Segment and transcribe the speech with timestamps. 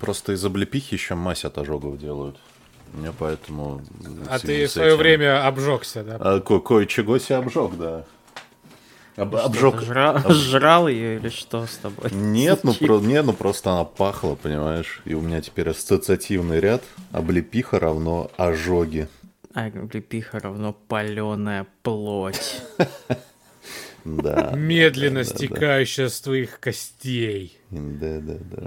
[0.00, 2.36] Просто из облепихи еще мазь от ожогов делают.
[2.92, 3.80] Мне поэтому...
[4.28, 6.16] А ты в свое время обжегся, да?
[6.20, 8.04] А, ко- кое-чего себе обжег, да.
[9.16, 9.74] Об- обжег.
[9.76, 12.10] жра- Жрал ее или что с тобой?
[12.12, 13.02] Нет, ну, случилось?
[13.02, 13.08] про...
[13.08, 15.00] не, ну просто она пахла, понимаешь?
[15.04, 16.82] И у меня теперь ассоциативный ряд.
[17.12, 19.08] Облепиха равно ожоги.
[19.54, 22.62] А облепиха равно паленая плоть.
[24.04, 24.52] Да.
[24.56, 27.56] Медленно стекающая с твоих костей.
[27.70, 28.62] Да, да, да.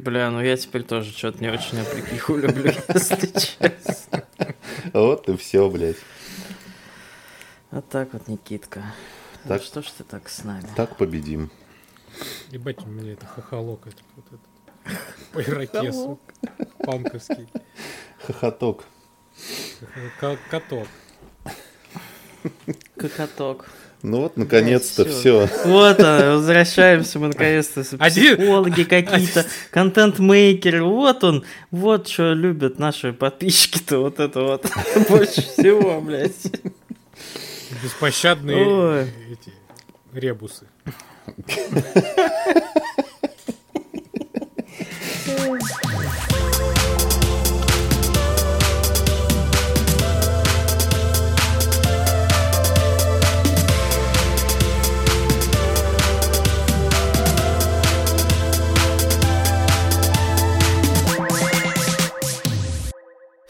[0.00, 4.24] Бля, ну я теперь тоже что-то не очень облепиху люблю, если честно.
[4.92, 5.96] Вот и все, блядь.
[7.70, 8.94] Вот так вот, Никитка.
[9.44, 9.62] Ну Так.
[9.62, 10.66] что ж ты так с нами?
[10.76, 11.50] Так победим.
[12.50, 14.40] Ебать, у меня это хохолок этот, вот этот.
[15.32, 16.20] По ирокесу.
[16.78, 17.48] Панковский.
[18.24, 18.84] Хохоток.
[20.48, 20.86] Каток.
[22.96, 23.66] Кокоток.
[24.06, 25.48] Ну вот, наконец-то всё.
[25.48, 25.62] все.
[25.64, 27.80] Вот, а, возвращаемся мы наконец-то.
[27.98, 30.84] Один- Психологи какие-то, контент-мейкеры.
[30.84, 31.42] Вот он,
[31.72, 33.98] вот что любят наши подписчики-то.
[33.98, 34.64] Вот это вот.
[35.08, 36.30] Больше всего, блядь.
[37.82, 39.02] Беспощадные Ой.
[39.32, 39.52] эти
[40.12, 40.66] ребусы.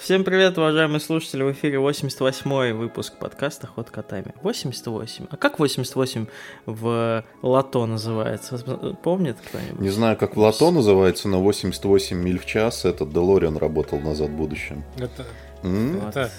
[0.06, 1.42] Всем привет, уважаемые слушатели.
[1.42, 4.34] В эфире 88-й выпуск подкаста «Ход котами».
[4.40, 5.26] 88.
[5.28, 6.26] А как 88
[6.64, 8.56] в лото называется?
[9.02, 9.80] Помнит кто-нибудь?
[9.80, 14.28] Не знаю, как в лото называется, но 88 миль в час этот Делориан работал назад
[14.28, 14.84] в будущем.
[14.96, 15.27] Это,
[15.64, 15.98] М?
[15.98, 16.10] Вот.
[16.10, 16.30] это,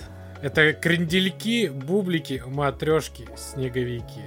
[0.42, 4.24] это крендельки, бублики, матрешки, снеговики.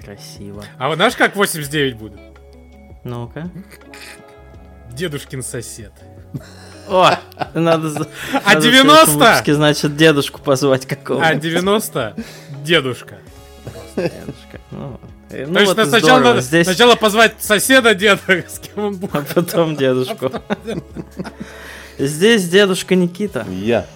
[0.00, 0.64] Красиво.
[0.78, 2.18] А вот знаешь, как 89 будет?
[3.04, 3.50] Ну-ка.
[4.94, 5.92] Дедушкин сосед.
[6.90, 7.18] О,
[7.54, 7.54] надо...
[7.54, 9.12] А надо в следующем 90?
[9.16, 12.16] выпуске, значит, дедушку позвать какого А 90
[12.64, 13.18] дедушка.
[13.96, 14.60] Дедушка.
[14.72, 15.00] Ну,
[15.30, 16.28] э, ну То есть вот сначала здорово.
[16.28, 19.14] надо Здесь, сначала позвать соседа деда, с кем он будет.
[19.14, 20.32] а потом дедушку.
[21.98, 23.46] Здесь дедушка Никита.
[23.48, 23.86] Я.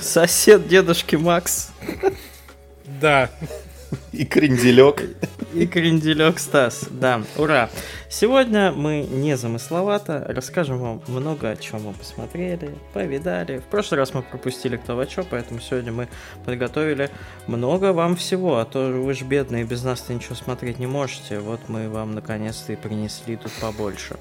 [0.00, 1.70] Сосед дедушки Макс.
[3.00, 3.30] Да.
[4.12, 5.02] И кренделек.
[5.54, 6.86] И кренделек Стас.
[6.90, 7.70] Да, ура.
[8.08, 13.58] Сегодня мы не замысловато расскажем вам много о чем мы посмотрели, повидали.
[13.58, 16.08] В прошлый раз мы пропустили кто во чё, поэтому сегодня мы
[16.44, 17.10] подготовили
[17.46, 18.58] много вам всего.
[18.58, 21.38] А то вы ж бедные, без нас-то ничего смотреть не можете.
[21.38, 24.16] Вот мы вам наконец-то и принесли тут побольше.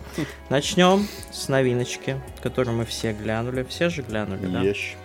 [0.50, 3.64] Начнем с новиночки, которую мы все глянули.
[3.64, 4.62] Все же глянули, да?
[4.62, 4.98] Ешь.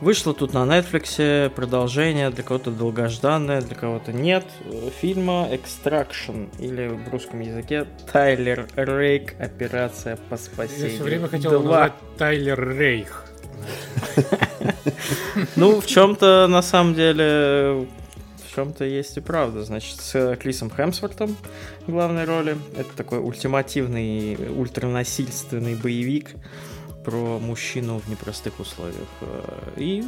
[0.00, 6.88] Вышло тут на Netflix продолжение, для кого-то долгожданное, для кого-то нет, э, фильма Extraction, или
[6.88, 10.94] в русском языке Тайлер Рейк Операция по Я спасению.
[10.94, 13.26] все время хотел назвать Тайлер Рейх.
[15.56, 17.86] Ну, в чем-то, на самом деле,
[18.46, 19.62] в чем-то есть и правда.
[19.64, 21.36] Значит, с Крисом Хемсвортом
[21.86, 22.56] в главной роли.
[22.76, 26.30] Это такой ультимативный, ультранасильственный боевик
[27.04, 29.08] про мужчину в непростых условиях.
[29.20, 30.02] Э, И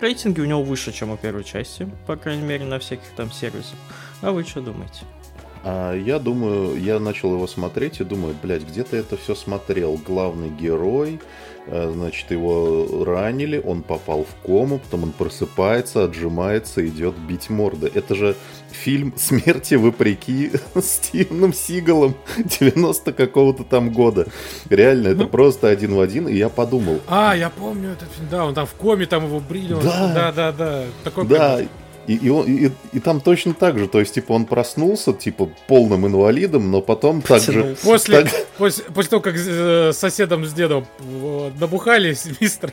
[0.00, 3.76] рейтинги у него выше, чем у первой части, по крайней мере, на всяких там сервисах.
[4.22, 5.02] А вы что думаете?
[5.62, 10.00] А я думаю, я начал его смотреть и думаю, блядь, где-то это все смотрел.
[10.06, 11.20] Главный герой,
[11.70, 17.90] значит, его ранили, он попал в кому, потом он просыпается, отжимается, идет бить морды.
[17.94, 18.34] Это же
[18.70, 24.26] фильм «Смерти вопреки» с Стивеном Сигалом 90 какого-то там года.
[24.68, 28.28] Реально, это просто один в один, и я подумал, А, я помню этот фильм.
[28.30, 29.72] Да, он там в коме, там его брили.
[29.74, 30.12] он- Да.
[30.14, 30.52] да, да.
[30.52, 30.82] да.
[31.04, 31.68] Такой Да, прям-
[32.06, 35.48] и, и, он- и- и там точно так же, то есть, типа, он проснулся, типа,
[35.68, 37.76] полным инвалидом, но потом также...
[37.82, 42.72] После, Так- после, после того, как э, с соседом с дедом э, набухались, мистер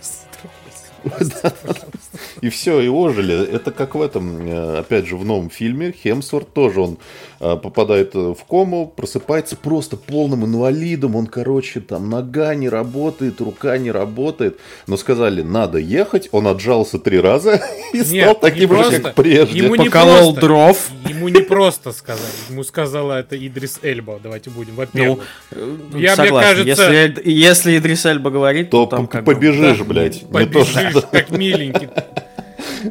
[2.41, 3.47] И все, и ожили.
[3.51, 5.91] Это как в этом, э, опять же, в новом фильме.
[5.91, 6.97] Хемсворт тоже, он
[7.39, 11.15] э, попадает э, в кому, просыпается просто полным инвалидом.
[11.15, 14.59] Он, короче, там нога не работает, рука не работает.
[14.87, 16.29] Но сказали, надо ехать.
[16.31, 17.61] Он отжался три раза
[17.93, 18.99] и стал Нет, таким не же, просто.
[19.01, 19.57] как прежде.
[19.59, 20.41] Ему не Поколол просто.
[20.41, 20.89] дров.
[21.09, 22.21] Ему не просто сказали.
[22.49, 24.19] Ему сказала это Идрис Эльба.
[24.21, 24.73] Давайте будем.
[24.75, 25.19] Ну, Во-первых.
[25.51, 26.49] э, Я, мне согласен.
[26.65, 30.15] кажется- Если, если Идрис Эльба говорит, То то там бы- побежишь, Да, блядь.
[30.15, 31.89] Не то, побежишь, что- как миленький.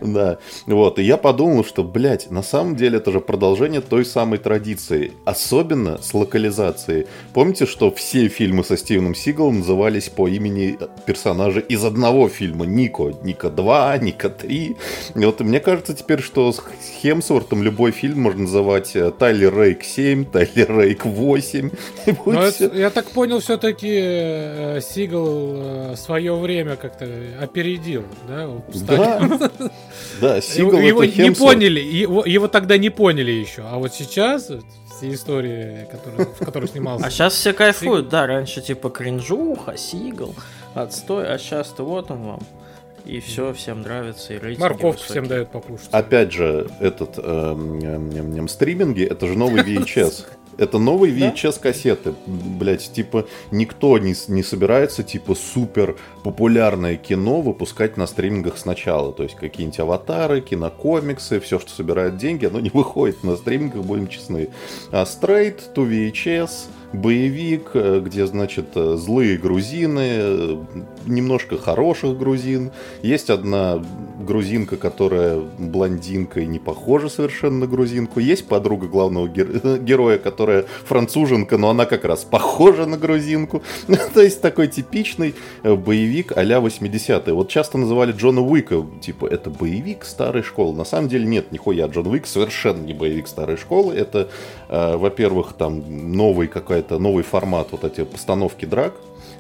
[0.17, 4.39] Да, вот, и я подумал, что, блядь, на самом деле это же продолжение той самой
[4.39, 7.07] традиции, особенно с локализацией.
[7.35, 13.13] Помните, что все фильмы со Стивеном Сигалом назывались по имени персонажа из одного фильма, Нико,
[13.23, 14.77] Ника 2, Ника 3.
[15.15, 16.63] И вот мне кажется теперь, что с
[17.01, 21.71] Хемсвортом любой фильм можно называть э, Тайлер Рейк 7, Тайлер Рейк 8.
[22.27, 27.07] Но это, я так понял, все-таки э, Сигал э, свое время как-то
[27.41, 28.49] опередил, да?
[28.75, 29.51] Да,
[30.21, 34.51] да Сигал его, это не поняли, его, его тогда не поняли еще, а вот сейчас
[34.97, 37.07] все истории, которые, в которых снимался.
[37.07, 40.35] А сейчас все кайфуют, да, раньше типа кринжуха, Сигал,
[40.75, 42.41] отстой, а сейчас-то вот он вам.
[43.05, 45.11] И все, всем нравится, и рейтинги Морковку высокие.
[45.11, 45.89] всем дают покушать.
[45.93, 50.25] Опять же, этот эм, стриминги, это же новый VHS.
[50.59, 52.15] Это новые VHS-кассеты.
[52.27, 59.13] Блять, типа, никто не, не собирается, типа, супер популярное кино выпускать на стримингах сначала.
[59.13, 64.09] То есть, какие-нибудь аватары, кинокомиксы, все, что собирает деньги, оно не выходит на стримингах, будем
[64.09, 64.49] честны.
[64.91, 66.51] А straight to VHS,
[66.93, 70.67] боевик, э, где, значит, э, злые грузины,
[71.07, 72.73] немножко хороших грузин.
[73.03, 73.83] Есть одна
[74.21, 78.21] грузинка, которая блондинка и не похожа совершенно на грузинку.
[78.21, 83.63] Есть подруга главного гер- героя, которая француженка, но она как раз похожа на грузинку.
[84.15, 87.35] То есть такой типичный боевик а-ля 80-е.
[87.35, 90.77] Вот часто называли Джона Уика, типа, это боевик старой школы.
[90.77, 91.87] На самом деле нет, нихуя.
[91.87, 93.95] Джон Уик совершенно не боевик старой школы.
[93.95, 94.29] Это,
[94.69, 98.95] э, во-первых, там новый какой-то новый формат вот эти постановки драк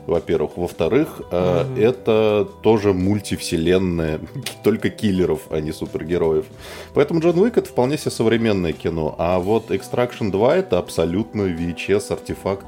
[0.06, 0.56] во-первых.
[0.56, 1.82] Во-вторых, mm-hmm.
[1.82, 4.20] это тоже мультивселенная,
[4.62, 6.46] только киллеров, а не супергероев.
[6.94, 9.14] Поэтому Джон Уик это вполне себе современное кино.
[9.18, 12.66] А вот Extraction 2 это абсолютно VHS-артефакт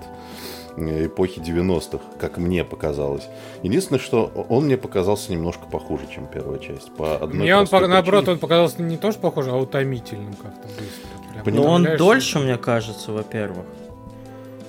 [0.77, 3.29] э, эпохи 90-х, как мне показалось.
[3.63, 6.91] Единственное, что он мне показался немножко похуже, чем первая часть.
[6.97, 10.69] По одной мне он, простой наоборот, он показался не то, что похоже, а утомительным как-то
[10.69, 11.43] быстро.
[11.45, 13.65] Прям Но он дольше, мне кажется, во-первых.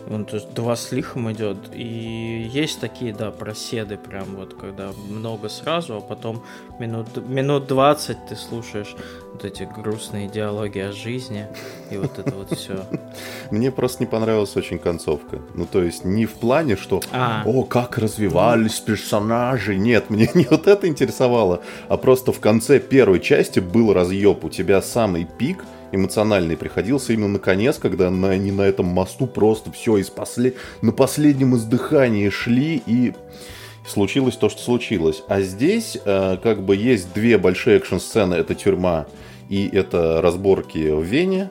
[0.10, 1.58] Он то есть два с лихом идет.
[1.74, 6.44] И есть такие, да, проседы, прям вот, когда много сразу, а потом
[6.80, 8.96] минут, минут 20 ты слушаешь
[9.34, 11.48] вот эти грустные диалоги о жизни
[11.92, 12.86] и вот это вот все.
[13.52, 15.40] Мне просто не понравилась очень концовка.
[15.54, 17.44] Ну, то есть, не в плане, что А.
[17.46, 23.20] «О, как развивались персонажи!» Нет, мне не вот это интересовало, а просто в конце первой
[23.20, 24.44] части был разъеб.
[24.44, 29.28] У тебя самый пик эмоциональный приходился именно на конец, когда на, они на этом мосту
[29.28, 30.54] просто все из после...
[30.82, 33.14] на последнем издыхании шли и
[33.88, 35.24] случилось то, что случилось.
[35.28, 38.36] А здесь э, как бы есть две большие экшн-сцены.
[38.36, 39.08] Это тюрьма
[39.50, 41.50] и это разборки в Вене.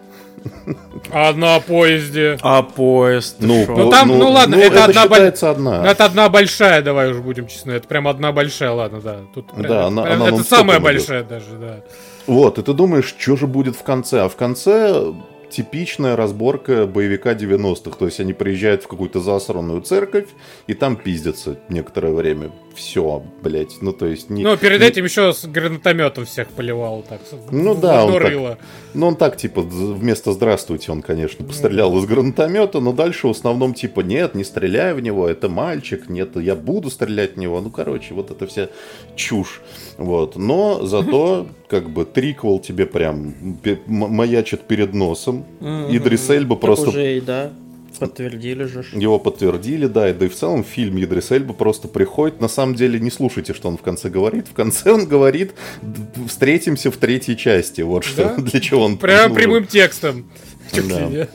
[1.11, 2.39] А на поезде.
[2.43, 3.37] А поезд?
[3.41, 3.77] Ну, шо?
[3.77, 5.83] Ну, там, ну, ладно, это одна боль- считается одна.
[5.83, 7.73] Ну, это одна большая, давай уж будем честны.
[7.73, 9.17] Это прям одна большая, ладно, да.
[9.35, 10.85] Тут прям- Да, она- прям- она это самая идет.
[10.85, 11.81] большая даже, да.
[12.29, 14.21] Вот, и ты думаешь, что же будет в конце?
[14.21, 15.15] А в конце
[15.49, 17.97] типичная разборка боевика 90-х.
[17.97, 20.29] То есть они приезжают в какую-то засранную церковь,
[20.67, 22.51] и там пиздятся некоторое время.
[22.79, 23.83] Все, блядь.
[23.83, 24.31] Ну, то есть...
[24.31, 27.21] Не, Ну, перед не- этим еще с гранатометом всех поливал так.
[27.51, 28.59] Ну в да, он так-.
[28.95, 33.75] Ну, он так, типа, вместо «здравствуйте» он, конечно, пострелял из гранатомета, но дальше в основном,
[33.75, 37.61] типа, нет, не стреляй в него, это мальчик, нет, я буду стрелять в него.
[37.61, 38.69] Ну, короче, вот это вся
[39.17, 39.61] чушь.
[39.97, 40.37] Вот.
[40.37, 43.35] Но зато, как бы, триквел тебе прям
[43.87, 45.45] маячит перед носом.
[45.61, 46.89] Идрис Эльба Так просто...
[46.91, 47.51] уже да,
[47.99, 48.85] подтвердили же.
[48.93, 52.41] Его подтвердили, да, и да и в целом фильм Идрис Эльба просто приходит.
[52.41, 54.47] На самом деле не слушайте, что он в конце говорит.
[54.49, 55.53] В конце он говорит,
[55.83, 57.81] «Д- встретимся в третьей части.
[57.83, 58.37] Вот что, Да?
[58.37, 59.35] для чего он Прям нужен.
[59.35, 60.31] прямым текстом.
[60.73, 61.29] Да.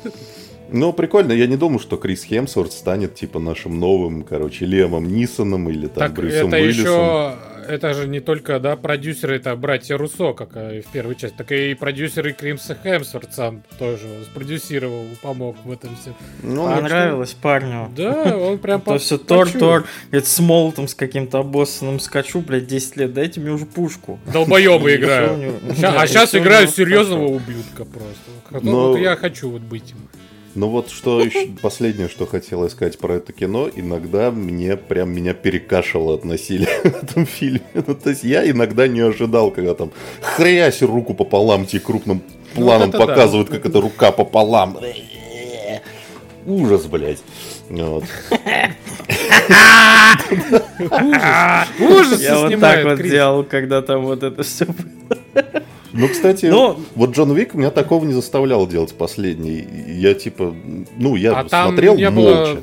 [0.72, 5.70] Ну, прикольно, я не думаю, что Крис Хемсворт станет, типа, нашим новым, короче, Лемом Нисоном
[5.70, 6.84] или там Так Брюсом это Уиллисом.
[6.84, 7.36] еще...
[7.68, 11.52] Это же не только, да, продюсеры, это братья Руссо, как и в первой части, так
[11.52, 16.14] и продюсеры Кримса Хемсворт сам тоже спродюсировал, помог в этом все.
[16.42, 17.92] Ну, А, Понравилось парню.
[17.96, 19.50] Да, он прям То все Тор.
[19.50, 24.20] Тор, говорит, с молотом, с каким-то обоссанным скачу, блядь, 10 лет, дайте мне уже пушку.
[24.32, 25.32] Долбоебы И играют.
[25.32, 28.62] всё у него- Ща- Да, а сейчас играю серьезного ублюдка просто.
[28.66, 29.98] Но- Вот я хочу вот быть им.
[30.56, 35.34] Ну вот что еще последнее, что хотела сказать про это кино, иногда мне прям меня
[35.34, 37.62] перекашивало от насилия в этом фильме.
[37.86, 39.92] Ну, то есть я иногда не ожидал, когда там
[40.22, 42.22] хрясь руку пополам тебе крупным
[42.54, 43.06] планом это да.
[43.08, 44.78] показывают, как эта рука пополам.
[46.46, 47.24] Ужас, блядь.
[47.70, 48.04] Вот.
[51.80, 54.68] Ужас Я вот так вот делал, когда там вот это все.
[55.94, 59.66] Ну, кстати, Ну- вот Джон Уик меня такого не заставлял делать последний.
[59.88, 60.54] Я типа,
[60.98, 62.58] ну, я А смотрел не было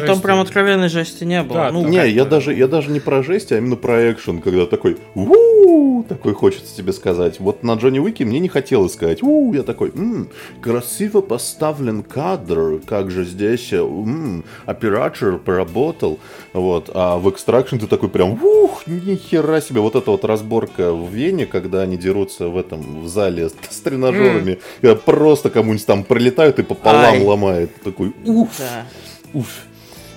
[0.00, 1.58] Ну, там прям откровенной жести не было.
[1.58, 4.66] Да, ну, Не, я даже, я даже не про жесть, а именно про экшен, когда
[4.66, 7.40] такой у такой хочется тебе сказать.
[7.40, 10.28] Вот на Джонни Уике мне не хотелось сказать у я такой, м
[10.60, 16.18] красиво поставлен кадр, как же здесь м оператор поработал,
[16.52, 20.92] вот, а в Extraction ты такой прям, ух, ни хера себе, вот эта вот разборка
[20.92, 24.96] в Вене, когда они дерутся в этом, в зале с, с тренажерами, mm.
[24.96, 27.24] просто кому-нибудь там пролетают и пополам Ай.
[27.24, 28.86] ломает, такой, уф, да.
[29.32, 29.48] уф,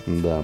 [0.05, 0.43] да.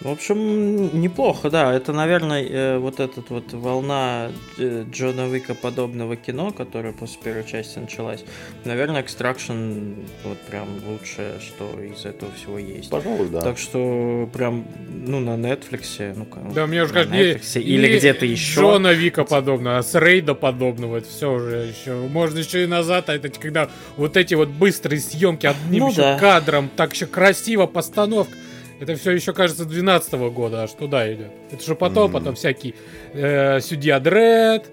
[0.00, 1.72] В общем, неплохо, да.
[1.72, 7.46] Это, наверное, э, вот эта вот волна э, Джона Вика подобного кино, которая после первой
[7.46, 8.22] части началась.
[8.66, 12.90] Наверное, Extraction вот прям лучшее, что из этого всего есть.
[12.90, 13.40] Пожалуй, да.
[13.40, 18.60] Так что прям, ну, на Netflix, ну Да, мне уже кажется, Netflix, или где-то еще.
[18.60, 21.94] Джона Вика подобного, а с Рейда подобного, это все уже еще.
[21.94, 26.02] Можно еще и назад, а это когда вот эти вот быстрые съемки одним ну, еще
[26.02, 26.18] да.
[26.18, 28.36] кадром, так еще красиво постановка.
[28.80, 31.30] Это все еще, кажется, 12 -го года аж туда идет.
[31.50, 32.12] Это же потом, mm-hmm.
[32.12, 32.74] потом всякий
[33.14, 34.66] э, Судья Дред,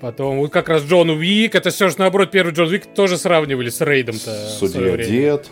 [0.00, 1.54] потом вот как раз Джон Уик.
[1.54, 4.48] Это все же наоборот, первый Джон Уик тоже сравнивали с Рейдом-то.
[4.48, 5.50] Судья Дед.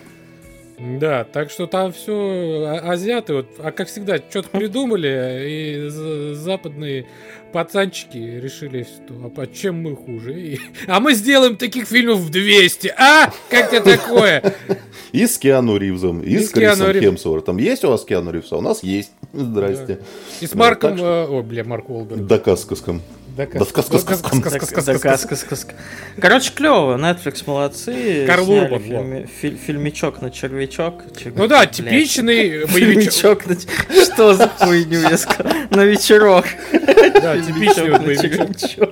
[0.78, 7.06] Да, так что там все а, азиаты, вот, а как всегда, что-то придумали, и западные
[7.52, 10.40] пацанчики решили, что а чем мы хуже?
[10.40, 13.32] И, а мы сделаем таких фильмов в 200, а?
[13.48, 14.54] Как тебе такое?
[15.12, 17.04] И с Киану Ривзом, и, и с Крисом Рив...
[17.04, 17.58] Хемсвортом.
[17.58, 18.50] Есть у вас Киану Ривз?
[18.50, 19.12] А у нас есть.
[19.32, 20.00] Здрасте.
[20.00, 20.04] Да.
[20.40, 20.90] И с Марком...
[20.90, 21.28] Да, что...
[21.30, 22.26] О, бля, Марк Уолберг.
[22.26, 23.00] Да, Каскаском.
[26.20, 26.96] Короче, клево.
[26.96, 28.26] Netflix молодцы.
[28.26, 29.26] Карл Урбан.
[29.66, 31.02] Фильмичок на червячок.
[31.34, 33.42] Ну да, типичный боевичок.
[34.04, 35.52] Что за хуйню я сказал?
[35.70, 36.46] На вечерок.
[36.72, 38.90] Да, типичный боевичок.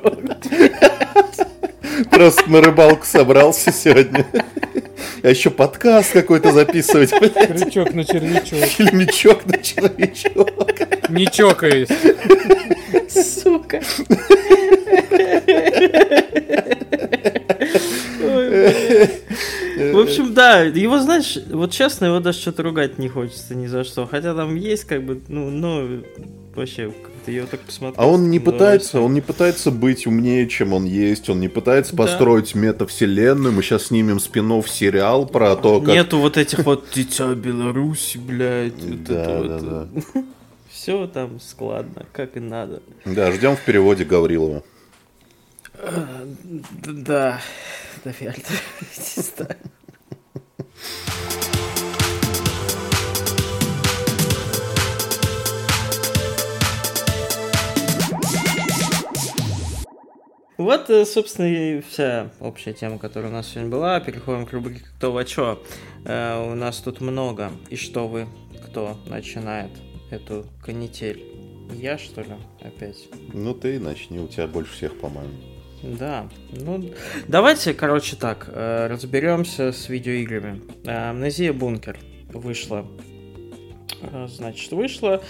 [2.11, 4.27] Просто на рыбалку собрался сегодня.
[5.23, 7.11] А еще подкаст какой-то записывать.
[7.11, 8.59] Крючок на червячок.
[8.59, 10.51] Фильмичок на червячок.
[11.13, 11.89] Не чокаясь.
[13.11, 13.81] Сука.
[19.93, 23.85] В общем, да, его, знаешь, вот честно, его даже что-то ругать не хочется ни за
[23.85, 24.07] что.
[24.07, 26.03] Хотя там есть как бы, ну, ну,
[26.55, 26.93] вообще,
[27.25, 28.03] ты ее так посмотрел.
[28.03, 31.95] А он не пытается, он не пытается быть умнее, чем он есть, он не пытается
[31.97, 32.05] да.
[32.05, 33.53] построить метавселенную.
[33.53, 35.95] Мы сейчас снимем спин сериал про то, как...
[35.95, 39.05] Нету вот этих вот «Дитя Беларуси», блядь.
[39.05, 39.89] Да, да, да.
[40.83, 42.83] Все там складно, как и надо.
[43.05, 44.65] Да, ждем в переводе Гаврилова.
[46.85, 47.41] Да,
[48.05, 48.45] наверное.
[60.59, 63.99] Вот, э, собственно, и вся общая тема, которая у нас сегодня была.
[64.01, 65.61] Переходим к рубрике «Кто во чё?».
[66.05, 67.51] Э, у нас тут много.
[67.69, 68.29] И что вы,
[68.65, 69.71] кто начинает?
[70.13, 71.23] Эту канитель?
[71.73, 73.09] Я, что ли, опять?
[73.33, 75.33] Ну, ты начни, у тебя больше всех, по-моему.
[75.83, 76.93] Да, ну,
[77.27, 80.63] давайте, короче, так, э, разберемся с видеоиграми.
[80.85, 81.99] Э, Амнезия Бункер
[82.33, 82.87] вышла.
[84.03, 85.23] Э, значит, вышла.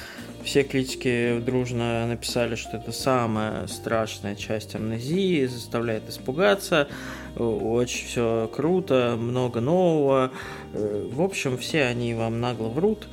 [0.44, 6.88] Все критики дружно написали, что это самая страшная часть амнезии, заставляет испугаться.
[7.36, 10.32] Очень все круто, много нового.
[10.72, 13.06] В общем, все они вам нагло врут.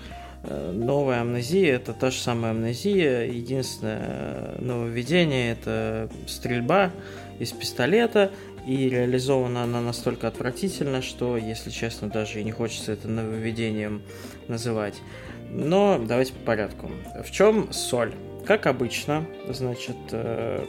[0.44, 3.26] Э, новая амнезия это та же самая амнезия.
[3.26, 6.92] Единственное нововведение это стрельба
[7.40, 8.32] из пистолета.
[8.66, 14.04] И реализована она настолько отвратительно, что, если честно, даже и не хочется это нововведением
[14.48, 15.02] называть.
[15.50, 16.92] Но давайте по порядку.
[17.24, 18.14] В чем соль?
[18.46, 20.66] Как обычно, значит, э,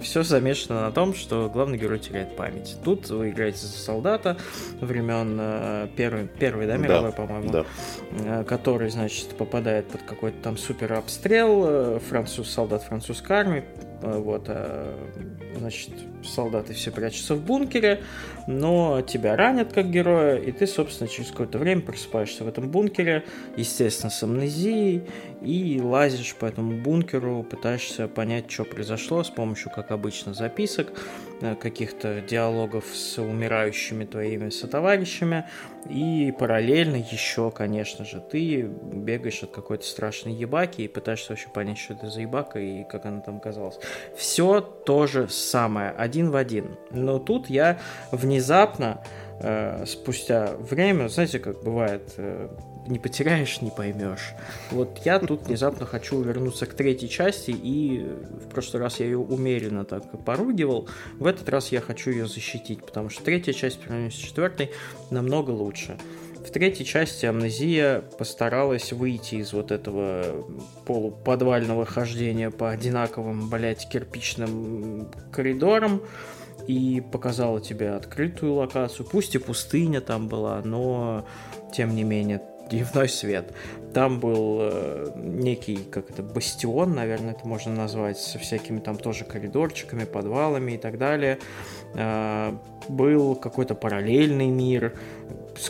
[0.00, 2.76] все замешано на том, что главный герой теряет память.
[2.84, 4.36] Тут вы играете за солдата
[4.80, 7.64] времен э, первой, первой да, мировой, да, по-моему, да.
[8.24, 13.64] Э, который, значит, попадает под какой-то там супер обстрел, э, француз, солдат французской армии,
[14.02, 14.50] вот,
[15.56, 15.90] значит,
[16.24, 18.02] солдаты все прячутся в бункере,
[18.48, 23.24] но тебя ранят как героя, и ты, собственно, через какое-то время просыпаешься в этом бункере,
[23.56, 25.04] естественно, с амнезией,
[25.44, 30.92] и лазишь по этому бункеру, пытаешься понять, что произошло с помощью, как обычно, записок,
[31.40, 35.44] э, каких-то диалогов с умирающими твоими сотоварищами,
[35.88, 41.78] и параллельно еще, конечно же, ты бегаешь от какой-то страшной ебаки и пытаешься вообще понять,
[41.78, 43.78] что это за ебака и как она там оказалась.
[44.16, 46.76] Все то же самое, один в один.
[46.90, 47.80] Но тут я
[48.12, 49.02] внезапно,
[49.40, 52.48] э, спустя время, знаете, как бывает, э,
[52.92, 54.32] не потеряешь, не поймешь.
[54.70, 58.06] Вот я тут внезапно хочу вернуться к третьей части, и
[58.44, 62.84] в прошлый раз я ее умеренно так поругивал, в этот раз я хочу ее защитить,
[62.84, 64.70] потому что третья часть по сравнению с четвертой
[65.10, 65.98] намного лучше.
[66.46, 70.44] В третьей части Амнезия постаралась выйти из вот этого
[70.86, 76.02] полуподвального хождения по одинаковым, блядь, кирпичным коридорам
[76.66, 79.06] и показала тебе открытую локацию.
[79.10, 81.24] Пусть и пустыня там была, но
[81.72, 82.40] тем не менее
[82.70, 83.52] дневной свет.
[83.92, 89.24] Там был э, некий, как это, бастион, наверное, это можно назвать, со всякими там тоже
[89.24, 91.38] коридорчиками, подвалами и так далее.
[91.94, 92.54] Э,
[92.88, 94.94] был какой-то параллельный мир,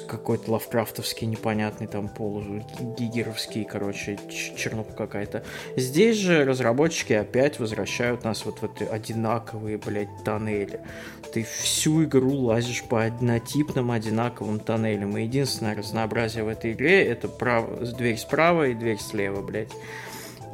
[0.07, 4.19] какой-то лавкрафтовский непонятный там полугигеровский, короче,
[4.57, 5.45] чернуха какая-то.
[5.77, 10.81] Здесь же разработчики опять возвращают нас вот в эти одинаковые, блядь, тоннели.
[11.33, 15.17] Ты всю игру лазишь по однотипным одинаковым тоннелям.
[15.17, 17.67] И единственное разнообразие в этой игре это прав...
[17.81, 19.73] дверь справа и дверь слева, блядь.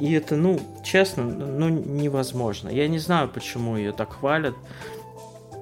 [0.00, 2.68] И это, ну, честно, ну, невозможно.
[2.68, 4.54] Я не знаю, почему ее так хвалят.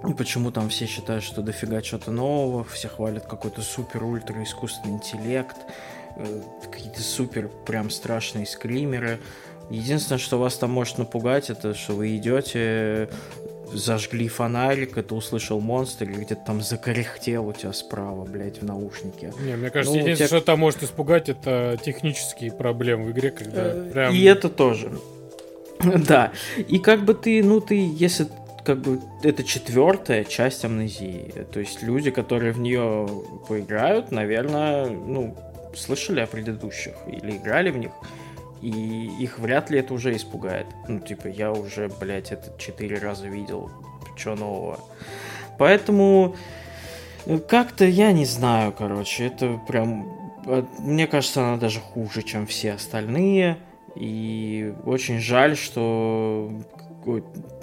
[0.09, 5.57] И почему там все считают, что дофига что-то нового, все хвалят какой-то супер-ультра искусственный интеллект,
[6.17, 9.19] э, какие-то супер прям страшные скримеры.
[9.71, 13.09] Единственное, что вас там может напугать, это что вы идете,
[13.73, 19.33] зажгли фонарик, это услышал монстр, и где-то там закорехтел у тебя справа, блядь, в наушнике.
[19.41, 20.39] Не, мне кажется, ну, единственное, тебя...
[20.39, 24.15] что там может испугать, это технические проблемы в игре, когда э, прям...
[24.15, 24.93] И это тоже.
[25.81, 26.33] Да.
[26.57, 28.29] И как бы ты, ну ты, если
[28.67, 31.33] как бы это четвертая часть амнезии.
[31.53, 33.09] То есть люди, которые в нее
[33.49, 35.37] поиграют, наверное, ну,
[35.77, 37.93] слышали о предыдущих или играли в них.
[38.63, 40.67] И их вряд ли это уже испугает.
[40.89, 43.71] Ну, типа, я уже, блядь, это четыре раза видел.
[44.17, 44.81] Что нового?
[45.59, 46.35] Поэтому
[47.27, 49.27] э, как-то я не знаю, короче.
[49.27, 50.09] Это прям...
[50.47, 53.59] Э, мне кажется, она даже хуже, чем все остальные.
[53.95, 56.51] И очень жаль, что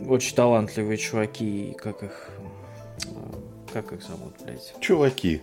[0.07, 2.29] очень талантливые чуваки, как их...
[3.71, 4.73] Как их зовут, блядь?
[4.79, 5.41] Чуваки.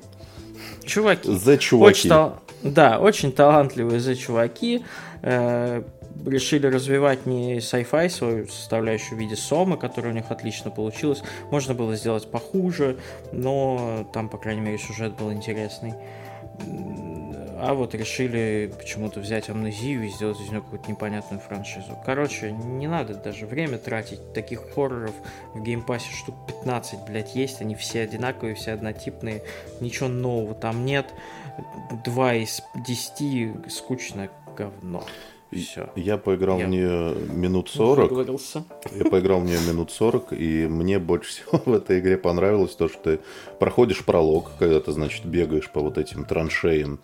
[0.85, 1.33] Чуваки.
[1.33, 1.91] За чуваки.
[1.91, 2.41] Очень тал...
[2.63, 4.85] Да, очень талантливые за чуваки.
[5.23, 5.83] Э,
[6.27, 11.23] решили развивать не sci-fi свою составляющую в виде сомы, которая у них отлично получилась.
[11.51, 12.99] Можно было сделать похуже,
[13.33, 15.95] но там, по крайней мере, сюжет был интересный.
[17.63, 21.99] А вот решили почему-то взять амнезию и сделать из нее какую-то непонятную франшизу.
[22.07, 24.33] Короче, не надо даже время тратить.
[24.33, 25.13] Таких хорроров
[25.53, 27.61] в геймпассе штук 15, блядь, есть.
[27.61, 29.43] Они все одинаковые, все однотипные.
[29.81, 31.13] Ничего нового там нет.
[32.03, 35.05] Два из десяти скучное говно.
[35.53, 35.91] Все.
[35.97, 38.11] Я поиграл я в нее минут 40.
[38.95, 42.89] Я поиграл в нее минут 40, и мне больше всего в этой игре понравилось то,
[42.89, 43.21] что ты
[43.59, 47.01] проходишь пролог, когда ты, значит, бегаешь по вот этим траншеям,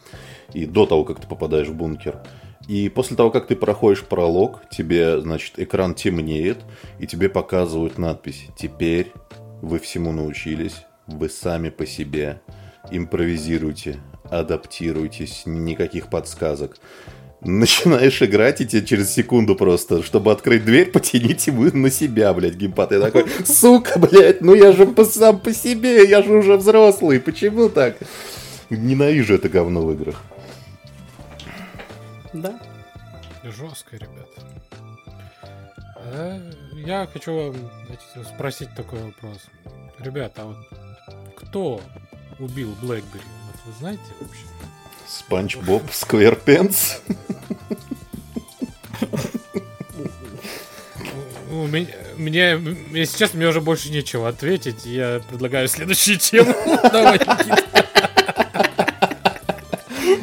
[0.53, 2.23] и до того, как ты попадаешь в бункер.
[2.69, 6.59] И после того, как ты проходишь пролог, тебе, значит, экран темнеет,
[6.99, 9.13] и тебе показывают надпись «Теперь
[9.61, 12.43] вы всему научились, вы сами по себе,
[12.91, 16.79] импровизируйте, адаптируйтесь, никаких подсказок»
[17.41, 22.55] начинаешь играть, и тебе через секунду просто, чтобы открыть дверь, потяните вы на себя, блядь,
[22.55, 22.93] геймпад.
[22.93, 27.69] Я такой, сука, блядь, ну я же сам по себе, я же уже взрослый, почему
[27.69, 27.97] так?
[28.71, 30.23] Ненавижу это говно в играх.
[32.33, 32.59] Да.
[33.45, 34.29] Жестко, ребят.
[35.99, 36.41] А,
[36.73, 37.57] я хочу вам
[38.35, 39.39] спросить такой вопрос.
[39.99, 40.57] Ребята, а вот
[41.37, 41.81] кто
[42.39, 43.23] убил Блэкбери?
[43.47, 44.45] Вот вы знаете вообще?
[45.09, 47.01] Спанч Боб Скверпенс.
[51.51, 52.59] Мне, мне,
[52.93, 54.85] если честно, мне уже больше нечего ответить.
[54.85, 56.55] Я предлагаю следующую тему.
[56.93, 57.21] Давай,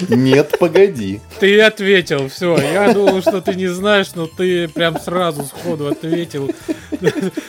[0.10, 1.22] Нет, погоди.
[1.40, 2.58] Ты ответил, все.
[2.58, 6.52] Я думал, что ты не знаешь, но ты прям сразу сходу ответил.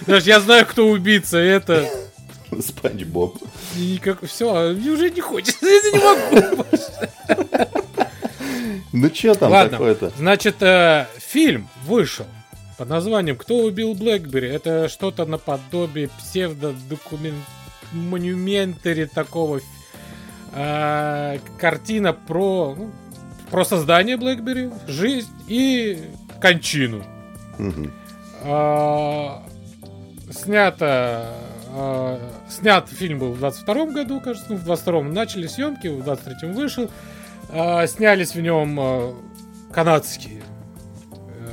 [0.07, 1.39] Даже я знаю, кто убийца.
[1.39, 1.89] Это
[2.63, 3.39] Спанч Боб.
[3.77, 4.25] Никак...
[4.25, 5.59] Все, мне уже не хочется.
[5.67, 6.65] Я не могу
[8.93, 10.13] Ну что там такое-то?
[10.17, 12.27] Значит, э, фильм вышел
[12.79, 14.49] под названием «Кто убил Блэкбери?».
[14.49, 17.45] Это что-то наподобие псевдодокумент
[17.93, 19.61] монументари такого
[20.53, 22.91] э, картина про ну,
[23.51, 25.99] про создание Блэкбери, жизнь и
[26.41, 27.05] кончину.
[27.59, 27.91] Угу.
[28.43, 29.29] Э,
[30.33, 31.33] снято
[31.75, 36.55] э, снят фильм был в 22 году, кажется, ну, в 22-м начали съемки, в 23-м
[36.55, 36.91] вышел.
[37.51, 39.13] Э, снялись в нем э,
[39.73, 40.43] канадские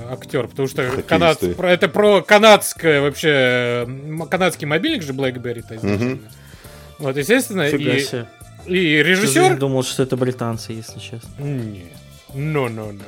[0.10, 3.88] актер, потому что канад, это про канадское вообще
[4.30, 5.64] канадский мобильник же BlackBerry.
[5.68, 6.20] То угу.
[7.00, 7.76] Вот, естественно, и,
[8.68, 9.52] и режиссер...
[9.52, 11.30] Я думал, что это британцы, если честно.
[11.40, 11.88] Нет.
[12.34, 13.04] No, no, no.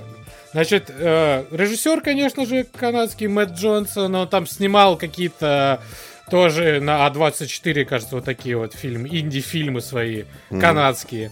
[0.54, 5.82] Значит, э, режиссер, конечно же, канадский Мэтт Джонсон, он там снимал какие-то
[6.30, 11.32] тоже на А24, кажется, вот такие вот фильмы, инди-фильмы свои, канадские.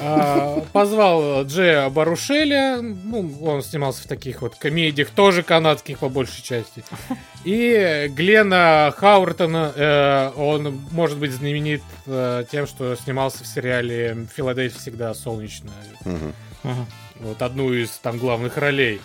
[0.00, 6.42] А, позвал Джея Барушеля, ну, он снимался в таких вот комедиях, тоже канадских по большей
[6.42, 6.84] части.
[7.44, 14.78] И Глена Хауртона, э, он может быть знаменит э, тем, что снимался в сериале «Филадельфия
[14.78, 15.72] всегда солнечная».
[17.20, 19.00] Вот одну из там главных ролей.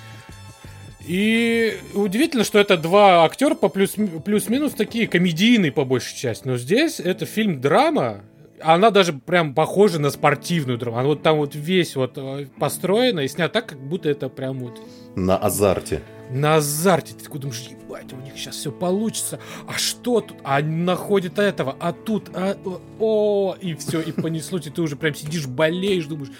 [1.10, 6.48] И удивительно, что это два актера по плюс, плюс-минус такие комедийные по большей части.
[6.48, 8.22] Но здесь это фильм-драма,
[8.62, 10.98] она даже прям похожа на спортивную драму.
[10.98, 14.60] Она вот там вот весь вот э, построена и снят так, как будто это прям
[14.60, 14.80] вот...
[15.16, 16.02] На азарте.
[16.30, 17.14] На азарте.
[17.14, 19.40] Ты такой думаешь, ебать, у них сейчас все получится.
[19.68, 20.38] А что тут?
[20.44, 22.56] А они находят этого, а тут, а,
[23.00, 26.32] о, и все, и понеслось, и ты уже прям сидишь, болеешь, думаешь,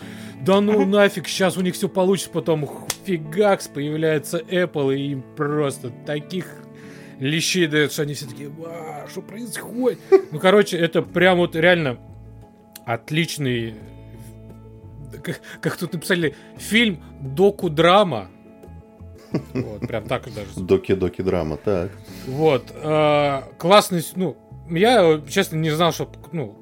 [0.42, 2.70] да ну нафиг, сейчас у них все получится, потом
[3.06, 6.46] фигакс, появляется Apple, и им просто таких
[7.20, 8.52] лещей дает, что они все такие,
[9.10, 10.00] что происходит?
[10.32, 12.00] Ну, короче, это прям вот реально
[12.86, 13.76] отличный,
[15.24, 18.30] как, как тут написали, фильм доку-драма.
[19.54, 20.60] Вот, прям так даже.
[20.60, 21.92] Доки-доки-драма, так.
[22.26, 24.36] Вот, э, классный, ну,
[24.72, 26.58] я, честно, не знал, что, ну,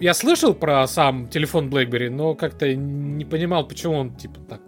[0.00, 4.60] я слышал про сам телефон BlackBerry, но как-то не понимал, почему он, типа, так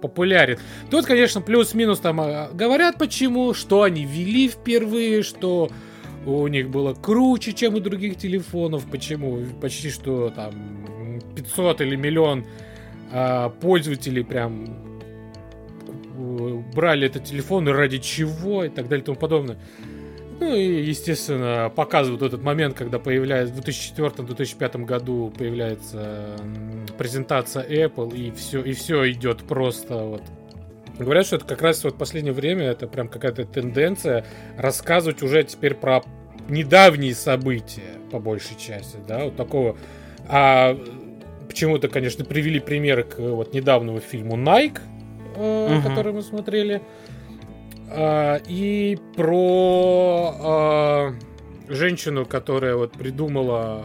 [0.00, 0.58] популярен.
[0.90, 5.70] Тут, конечно, плюс-минус там а, говорят почему, что они ввели впервые, что
[6.26, 8.84] у них было круче, чем у других телефонов.
[8.90, 9.40] Почему?
[9.60, 12.44] Почти что там 500 или миллион
[13.12, 14.66] э, пользователей прям
[16.16, 19.58] э, брали этот телефон и ради чего и так далее и тому подобное.
[20.40, 26.36] Ну и, естественно, показывают этот момент, когда появляется в 2004-2005 году появляется
[26.96, 30.22] презентация Apple, и все, и все идет просто вот
[30.98, 34.26] Говорят, что это как раз вот в последнее время это прям какая-то тенденция
[34.58, 36.02] рассказывать уже теперь про
[36.50, 39.78] недавние события, по большей части, да, вот такого.
[40.28, 40.78] А
[41.48, 44.78] почему-то, конечно, привели примеры к вот недавнему фильму Nike,
[45.36, 45.88] угу.
[45.88, 46.82] который мы смотрели,
[47.90, 51.14] э, и про
[51.68, 53.84] э, женщину, которая вот придумала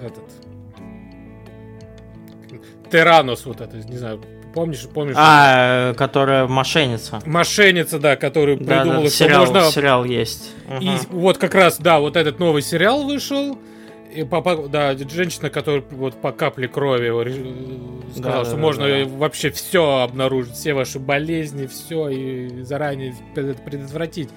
[0.00, 0.24] этот
[2.90, 4.20] Теранос, вот это, не знаю,
[4.54, 5.14] Помнишь, помнишь?
[5.16, 7.20] А, которая мошенница.
[7.26, 9.70] Мошенница, да, которую да, придумала, да, что сериал, можно...
[9.70, 10.50] сериал есть.
[10.80, 11.20] И угу.
[11.20, 13.58] вот как раз, да, вот этот новый сериал вышел.
[14.12, 17.08] И папа, да, женщина, которая вот по капле крови
[18.12, 19.04] сказала, да, что да, можно да.
[19.06, 24.30] вообще все обнаружить, все ваши болезни, все и заранее предотвратить.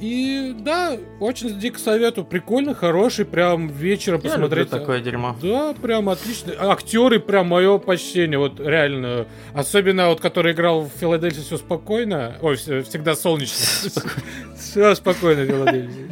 [0.00, 2.24] И да, очень дико советую.
[2.24, 4.66] Прикольно, хороший, прям вечером Я посмотреть.
[4.66, 5.36] Люблю такое дерьмо.
[5.40, 6.54] Да, прям отлично.
[6.58, 9.26] Актеры прям мое почтение, вот реально.
[9.54, 12.36] Особенно вот, который играл в Филадельфии все спокойно.
[12.40, 13.90] Ой, всегда солнечно.
[14.56, 16.08] Все спокойно, Филадельфия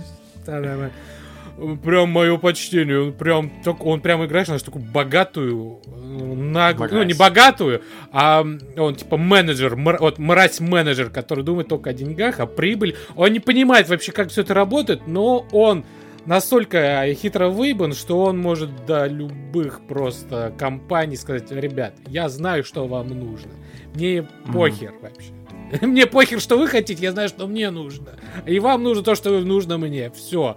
[1.83, 3.01] прям мое почтение.
[3.01, 8.45] Он прям, он прям играет на такую богатую, наглую, ну не богатую, а
[8.77, 12.97] он типа менеджер, мр, вот мразь-менеджер, который думает только о деньгах, о прибыль.
[13.17, 15.85] Он не понимает вообще, как все это работает, но он
[16.27, 22.87] настолько хитро выебан, что он может до любых просто компаний сказать, ребят, я знаю, что
[22.87, 23.53] вам нужно.
[23.95, 25.03] Мне похер mm.
[25.03, 25.33] вообще.
[25.87, 28.17] Мне похер, что вы хотите, я знаю, что мне нужно.
[28.47, 30.11] И вам нужно то, что нужно мне.
[30.11, 30.57] Все.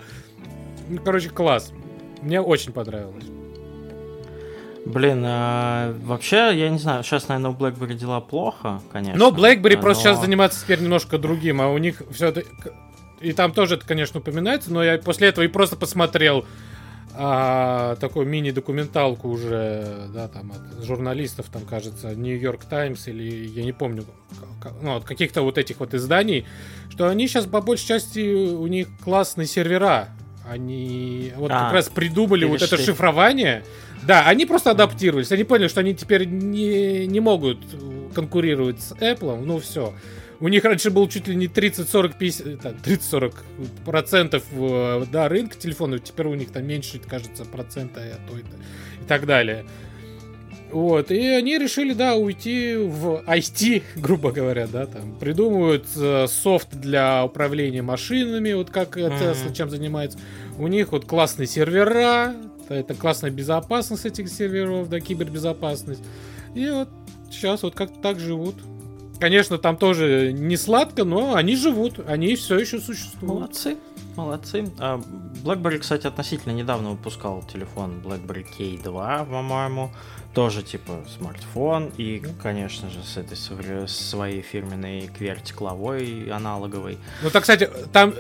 [0.90, 1.72] Ну, короче, класс.
[2.22, 3.26] Мне очень понравилось.
[4.86, 9.18] Блин, а, вообще, я не знаю, сейчас, наверное, у BlackBerry дела плохо, конечно.
[9.18, 9.82] Но BlackBerry но...
[9.82, 12.44] просто сейчас занимается теперь немножко другим, а у них все это...
[13.22, 16.46] И там тоже это, конечно, упоминается, но я после этого и просто посмотрел
[17.16, 23.72] а, такую мини-документалку уже, да, там, от журналистов, там, кажется, Нью-Йорк Таймс или, я не
[23.72, 24.04] помню,
[24.82, 26.46] ну, от каких-то вот этих вот изданий,
[26.90, 30.10] что они сейчас, по большей части, у них классные сервера,
[30.48, 33.64] они вот а, как раз придумали вот это шифрование.
[34.04, 35.32] Да, они просто адаптировались.
[35.32, 37.60] Они поняли, что они теперь не, не могут
[38.14, 39.44] конкурировать с Apple.
[39.44, 39.94] Ну все.
[40.40, 42.20] У них раньше был чуть ли не 30-40
[42.84, 43.34] 30-40
[43.86, 48.58] процентов э, да, рынка телефонов, теперь у них там меньше, кажется, процента а то это,
[49.02, 49.66] и так далее.
[50.74, 56.70] Вот, и они решили, да, уйти в IT, грубо говоря, да, там, придумывают э, софт
[56.74, 59.54] для управления машинами, вот как Tesla mm-hmm.
[59.54, 60.18] чем занимается.
[60.58, 62.34] У них вот классные сервера,
[62.70, 66.02] это классная безопасность этих серверов, да, кибербезопасность.
[66.56, 66.90] И вот
[67.30, 68.56] сейчас вот как-то так живут.
[69.20, 73.22] Конечно, там тоже не сладко, но они живут, они все еще существуют.
[73.36, 73.78] Молодцы,
[74.16, 74.72] молодцы.
[74.80, 75.02] А,
[75.44, 79.92] BlackBerry, кстати, относительно недавно выпускал телефон BlackBerry K2, по-моему
[80.34, 83.38] тоже типа смартфон и, конечно же, с этой
[83.88, 86.98] своей фирменной QWERTY клавой аналоговой.
[87.22, 88.14] Ну так, кстати, там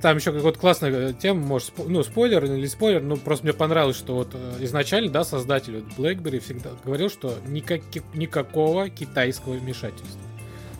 [0.00, 4.14] там еще какая-то классная тема, может, ну, спойлер или спойлер, ну, просто мне понравилось, что
[4.14, 7.80] вот э, изначально, да, создатель BlackBerry всегда говорил, что никак,
[8.14, 10.20] никакого китайского вмешательства.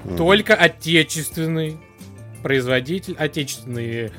[0.05, 0.17] Mm.
[0.17, 1.79] Только отечественный
[2.43, 4.13] производитель, отечественные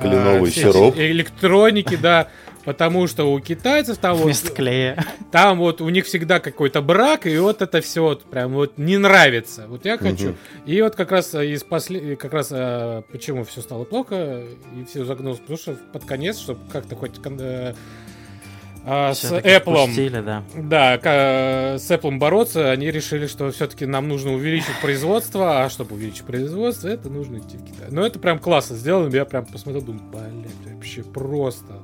[0.00, 0.96] Кленовый а, сироп.
[0.96, 2.28] электроники, да,
[2.66, 4.36] Потому что у китайцев там вот...
[4.50, 4.98] клея.
[5.30, 8.98] Там вот у них всегда какой-то брак, и вот это все вот прям вот не
[8.98, 9.66] нравится.
[9.68, 10.30] Вот я хочу.
[10.30, 10.36] Угу.
[10.66, 12.16] И вот как раз из после...
[12.16, 14.42] как раз а, почему все стало плохо,
[14.74, 17.74] и все загнулось, потому что под конец, чтобы как-то хоть э,
[18.88, 20.44] а, с Apple, спустили, да.
[20.54, 26.22] да, с Apple бороться, они решили, что все-таки нам нужно увеличить производство, а чтобы увеличить
[26.22, 27.88] производство, это нужно идти в Китай.
[27.90, 31.82] Но это прям классно сделано, я прям посмотрел, думаю, блядь, вообще просто.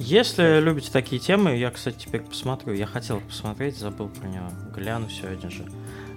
[0.00, 2.72] Если любите такие темы, я, кстати, теперь посмотрю.
[2.74, 4.48] Я хотел посмотреть, забыл про него.
[4.74, 5.64] Гляну сегодня же.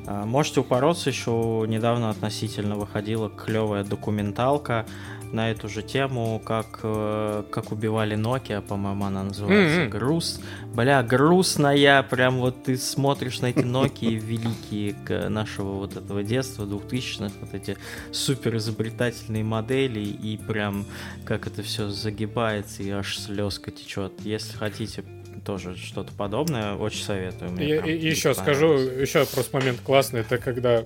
[0.08, 4.88] А, можете упороться, еще недавно относительно выходила клевая документалка
[5.34, 9.82] на эту же тему, как, э, как убивали Nokia, по-моему, она называется.
[9.82, 9.90] Mm-hmm.
[9.90, 10.42] Груз.
[10.74, 14.96] Бля, грустная, прям вот ты смотришь на эти Nokia великие
[15.30, 17.78] нашего вот этого детства, 2000-х, вот эти
[18.12, 20.86] супер изобретательные модели, и прям
[21.26, 24.14] как это все загибается, и аж слезка течет.
[24.24, 25.04] Если хотите
[25.46, 27.52] тоже что-то подобное, очень советую.
[27.52, 30.86] Мне и, и еще скажу, еще просто момент классный, это когда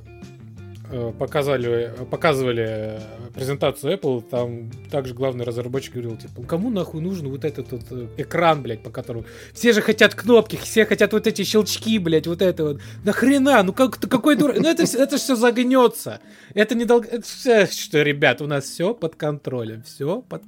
[1.18, 3.00] показали, показывали
[3.34, 8.08] презентацию Apple, там также главный разработчик говорил, типа, кому нахуй нужен вот этот вот э,
[8.18, 9.26] экран, блядь, по которому...
[9.54, 12.82] Все же хотят кнопки, все хотят вот эти щелчки, блядь, вот это вот.
[13.04, 13.62] Нахрена?
[13.64, 14.58] Ну как, какой дурак?
[14.60, 16.22] Ну это, это все загнется.
[16.56, 17.08] Это не долго...
[17.08, 19.84] Это все, что, ребят, у нас все под контролем.
[19.84, 20.44] Все под...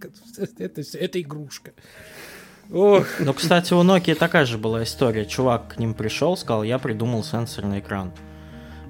[0.57, 1.71] Это, это игрушка.
[2.71, 3.05] Ох.
[3.19, 5.25] Ну, кстати, у Nokia такая же была история.
[5.25, 8.11] Чувак к ним пришел, сказал, я придумал сенсорный экран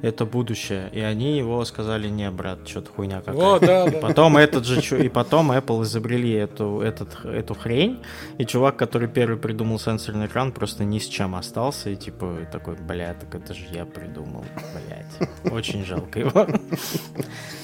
[0.01, 0.89] это будущее.
[0.91, 3.55] И они его сказали, не, брат, что-то хуйня какая-то.
[3.55, 3.99] О, да, и да.
[3.99, 8.01] потом этот же, и потом Apple изобрели эту, этот, эту хрень,
[8.37, 12.75] и чувак, который первый придумал сенсорный экран, просто ни с чем остался, и типа такой,
[12.75, 15.53] бля, так это же я придумал, блядь.
[15.53, 16.47] Очень жалко его.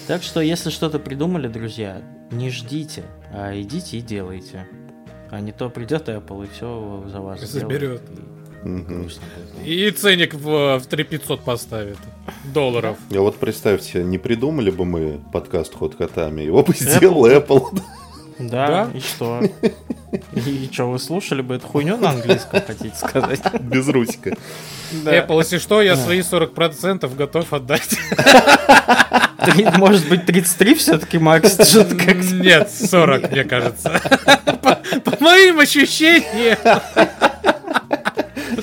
[0.08, 4.68] Так что, если что-то придумали, друзья, не ждите, а идите и делайте.
[5.30, 8.02] А не то придет Apple и все за вас заберет.
[9.66, 11.98] И ценник в, в 3500 поставит
[12.54, 12.98] долларов.
[13.12, 17.80] А вот представьте, не придумали бы мы подкаст Ход котами, его бы сделал Apple.
[18.40, 19.42] Да, да, и что?
[20.36, 23.42] И что, вы слушали бы эту хуйню на английском, хотите сказать?
[23.62, 24.38] Без русика.
[25.04, 25.18] Да.
[25.18, 27.98] Apple, если что, я свои 40% готов отдать.
[29.78, 31.58] Может быть, 33 все-таки, Макс?
[32.34, 34.02] Нет, 40, мне кажется.
[35.04, 36.58] По моим ощущениям.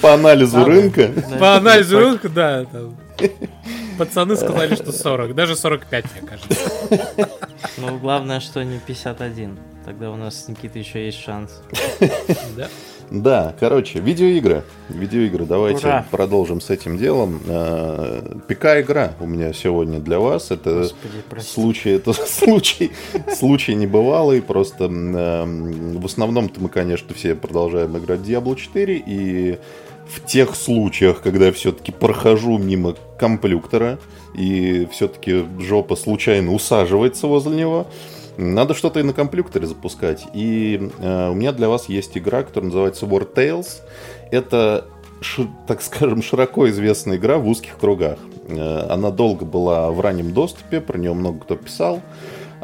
[0.01, 1.11] По анализу рынка.
[1.38, 2.66] По анализу рынка, да.
[3.99, 7.29] Пацаны сказали, что 40, даже 45, мне кажется.
[7.79, 9.59] Ну, главное, что не 51.
[9.85, 11.61] Тогда у нас с Никитой еще есть шанс.
[12.57, 12.69] Да.
[13.11, 14.65] Да, короче, видеоигры.
[14.89, 16.07] Видеоигры, давайте Ура.
[16.11, 17.41] продолжим с этим делом.
[17.47, 20.51] А, ПК-игра у меня сегодня для вас.
[20.51, 22.93] Это Господи, случай, это случай,
[23.37, 24.41] случай небывалый.
[24.41, 29.59] Просто в основном-то мы, конечно, все продолжаем играть Diablo 4 и
[30.07, 33.99] в тех случаях, когда я все-таки прохожу мимо комплюктора
[34.35, 37.87] и все-таки жопа случайно усаживается возле него,
[38.37, 40.27] надо что-то и на компьютере запускать.
[40.35, 43.83] И э, у меня для вас есть игра, которая называется War Tales.
[44.31, 44.87] Это,
[45.67, 48.19] так скажем, широко известная игра в узких кругах.
[48.49, 52.01] Э, она долго была в раннем доступе, про нее много кто писал.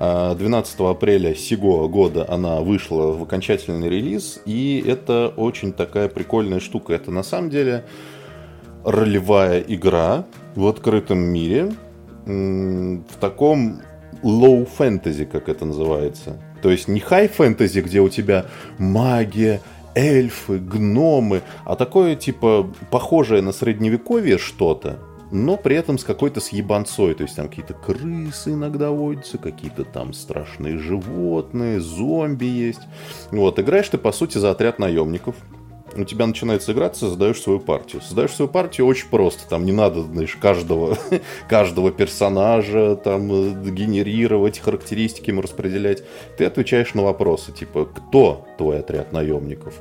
[0.00, 6.60] 12 э, апреля сего года она вышла в окончательный релиз, и это очень такая прикольная
[6.60, 6.94] штука.
[6.94, 7.84] Это на самом деле
[8.82, 11.72] ролевая игра в открытом мире,
[12.24, 13.82] в таком
[14.22, 16.40] low fantasy, как это называется.
[16.62, 18.46] То есть не high fantasy, где у тебя
[18.78, 19.60] магия,
[19.94, 24.98] эльфы, гномы, а такое типа похожее на средневековье что-то,
[25.30, 27.14] но при этом с какой-то съебанцой.
[27.14, 32.82] То есть там какие-то крысы иногда водятся, какие-то там страшные животные, зомби есть.
[33.30, 35.36] Вот, играешь ты, по сути, за отряд наемников
[35.96, 38.02] у тебя начинается игра, ты создаешь свою партию.
[38.02, 39.48] Создаешь свою партию очень просто.
[39.48, 40.96] Там не надо, знаешь, каждого,
[41.48, 46.04] каждого персонажа там э, генерировать, характеристики ему распределять.
[46.36, 49.74] Ты отвечаешь на вопросы, типа, кто твой отряд наемников?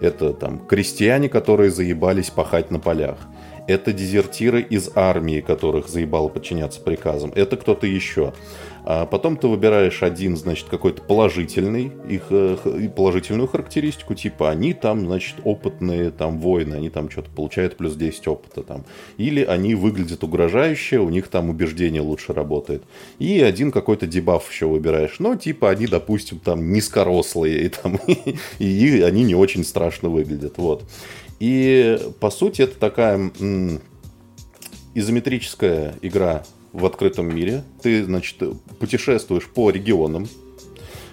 [0.00, 3.16] Это там крестьяне, которые заебались пахать на полях.
[3.66, 8.32] Это дезертиры из армии, которых заебало подчиняться приказам, это кто-то еще.
[8.86, 12.58] А потом ты выбираешь один, значит, какой-то положительный, их э,
[12.94, 18.28] положительную характеристику, типа они там, значит, опытные там воины, они там что-то получают плюс 10
[18.28, 18.84] опыта там.
[19.16, 22.82] Или они выглядят угрожающе, у них там убеждение лучше работает.
[23.18, 25.16] И один какой-то дебаф еще выбираешь.
[25.18, 27.98] Ну, типа они, допустим, там низкорослые, и, там,
[28.58, 30.58] и они не очень страшно выглядят.
[30.58, 30.84] Вот.
[31.44, 33.30] И, по сути, это такая
[34.94, 37.64] изометрическая игра в открытом мире.
[37.82, 38.36] Ты, значит,
[38.78, 40.26] путешествуешь по регионам.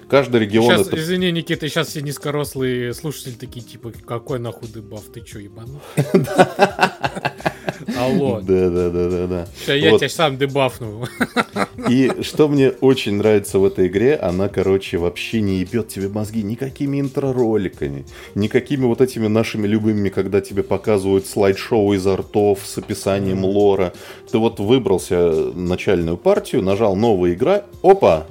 [0.09, 0.97] Каждый регион сейчас, это...
[0.97, 5.81] Извини, Никита, сейчас все низкорослые слушатели такие, типа, какой нахуй дебаф, ты чё, ебану?
[7.97, 8.41] Алло.
[8.41, 9.47] Да, да, да, да, да.
[9.59, 11.05] Сейчас я тебя сам дебафну.
[11.89, 16.43] И что мне очень нравится в этой игре, она, короче, вообще не ебет тебе мозги
[16.43, 23.43] никакими интророликами, никакими вот этими нашими любимыми, когда тебе показывают слайд-шоу из артов с описанием
[23.43, 23.93] лора.
[24.31, 28.27] Ты вот выбрался начальную партию, нажал новая игра, опа,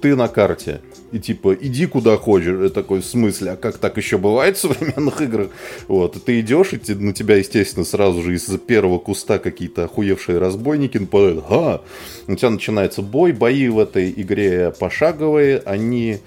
[0.00, 0.80] ты на карте
[1.12, 2.60] и типа иди куда хочешь.
[2.60, 5.48] Я такой, в смысле, а как так еще бывает в современных играх?
[5.88, 10.38] Вот, и ты идешь, и на тебя, естественно, сразу же из-за первого куста какие-то охуевшие
[10.38, 11.44] разбойники нападают.
[11.48, 11.82] Ага!
[12.26, 16.18] У тебя начинается бой, бои в этой игре пошаговые, они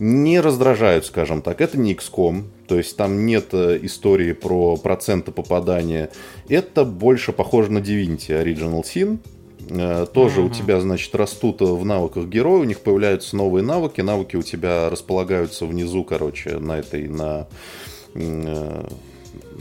[0.00, 1.60] не раздражают, скажем так.
[1.60, 6.10] Это не XCOM, то есть там нет э, истории про проценты попадания.
[6.48, 9.18] Это больше похоже на Divinity Original Sin,
[9.68, 10.46] тоже uh-huh.
[10.46, 14.88] у тебя, значит, растут в навыках герои, у них появляются новые навыки, навыки у тебя
[14.90, 17.46] располагаются внизу, короче, на этой, на
[18.14, 18.84] э,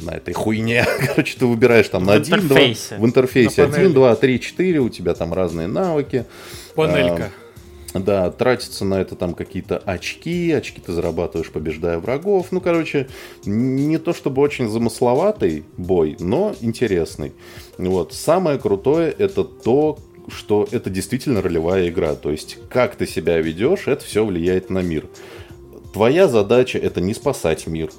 [0.02, 0.86] на этой хуйне.
[1.08, 2.58] Короче, ты выбираешь там на 1, 2,
[2.98, 6.26] в интерфейсе 1, 2, 3, 4, у тебя там разные навыки.
[6.76, 7.32] Панелька.
[7.34, 7.47] А,
[8.00, 12.48] да, тратится на это там какие-то очки, очки ты зарабатываешь, побеждая врагов.
[12.52, 13.08] Ну, короче,
[13.46, 17.34] не то чтобы очень замысловатый бой, но интересный.
[17.78, 18.14] Вот.
[18.14, 22.16] Самое крутое это то, что это действительно ролевая игра.
[22.16, 25.08] То есть, как ты себя ведешь, это все влияет на мир.
[25.94, 27.90] Твоя задача это не спасать мир,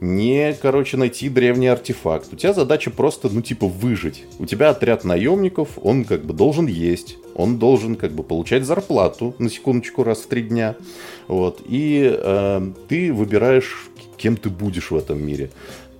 [0.00, 2.32] не, короче, найти древний артефакт.
[2.32, 4.24] У тебя задача просто, ну, типа, выжить.
[4.38, 9.34] У тебя отряд наемников, он как бы должен есть, он должен как бы получать зарплату,
[9.38, 10.76] на секундочку, раз в три дня.
[11.28, 11.62] Вот.
[11.66, 15.50] И э, ты выбираешь, кем ты будешь в этом мире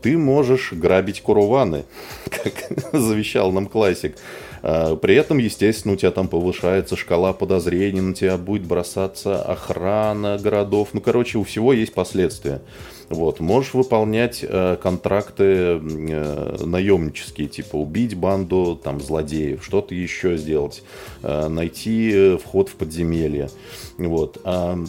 [0.04, 1.86] ты можешь грабить куруваны,
[2.30, 2.52] как
[2.92, 4.18] завещал нам классик.
[4.66, 10.38] А, при этом, естественно, у тебя там повышается шкала подозрений, на тебя будет бросаться охрана
[10.38, 10.88] городов.
[10.94, 12.62] Ну, короче, у всего есть последствия.
[13.10, 13.40] Вот.
[13.40, 20.82] Можешь выполнять э, контракты э, наемнические, типа убить банду там, злодеев, что-то еще сделать,
[21.22, 23.50] э, найти вход в подземелье.
[23.98, 24.40] Вот.
[24.44, 24.82] А,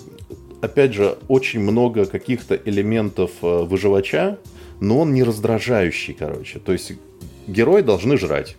[0.62, 4.38] опять же, очень много каких-то элементов э, выживача,
[4.80, 6.60] но он не раздражающий, короче.
[6.60, 6.94] То есть
[7.46, 8.56] герои должны жрать.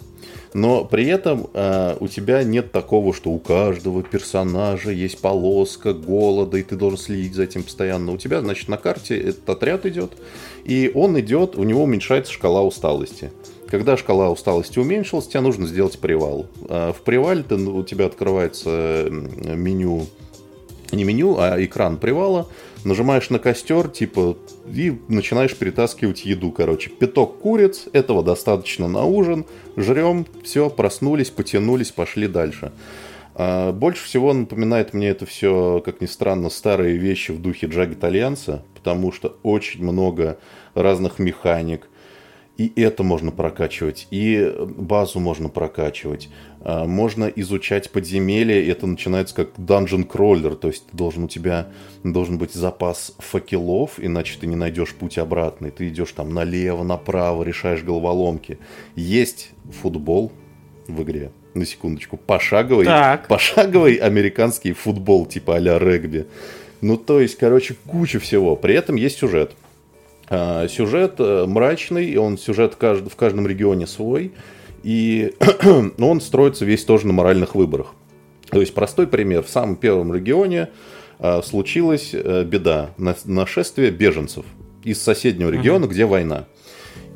[0.56, 6.56] Но при этом э, у тебя нет такого, что у каждого персонажа есть полоска голода,
[6.56, 8.12] и ты должен следить за этим постоянно.
[8.12, 10.12] У тебя, значит, на карте этот отряд идет,
[10.64, 13.30] и он идет, у него уменьшается шкала усталости.
[13.68, 16.46] Когда шкала усталости уменьшилась, тебе нужно сделать привал.
[16.70, 20.06] Э, в привале ты, у тебя открывается меню,
[20.90, 22.48] не меню, а экран привала,
[22.86, 24.36] нажимаешь на костер, типа,
[24.72, 26.88] и начинаешь перетаскивать еду, короче.
[26.90, 29.44] Пяток куриц, этого достаточно на ужин,
[29.76, 32.72] жрем, все, проснулись, потянулись, пошли дальше.
[33.34, 37.92] А больше всего напоминает мне это все, как ни странно, старые вещи в духе Джаг
[37.92, 40.38] Итальянца, потому что очень много
[40.74, 41.88] разных механик,
[42.56, 46.30] и это можно прокачивать, и базу можно прокачивать.
[46.68, 51.68] А, можно изучать подземелья, и это начинается как dungeon crawler, то есть должен у тебя
[52.02, 55.70] должен быть запас факелов, иначе ты не найдешь путь обратный.
[55.70, 58.58] Ты идешь там налево, направо, решаешь головоломки.
[58.96, 59.50] Есть
[59.80, 60.32] футбол
[60.88, 63.28] в игре, на секундочку, пошаговый, так.
[63.28, 66.26] пошаговый американский футбол, типа а-ля регби.
[66.80, 68.56] Ну, то есть, короче, куча всего.
[68.56, 69.52] При этом есть сюжет.
[70.28, 74.32] А, сюжет э, мрачный, он сюжет в каждом регионе свой,
[74.86, 75.34] и
[75.98, 77.88] он строится весь тоже на моральных выборах.
[78.50, 79.42] То есть простой пример.
[79.42, 80.68] В самом первом регионе
[81.18, 84.44] а, случилась э, беда, нашествие беженцев
[84.84, 85.90] из соседнего региона, uh-huh.
[85.90, 86.44] где война.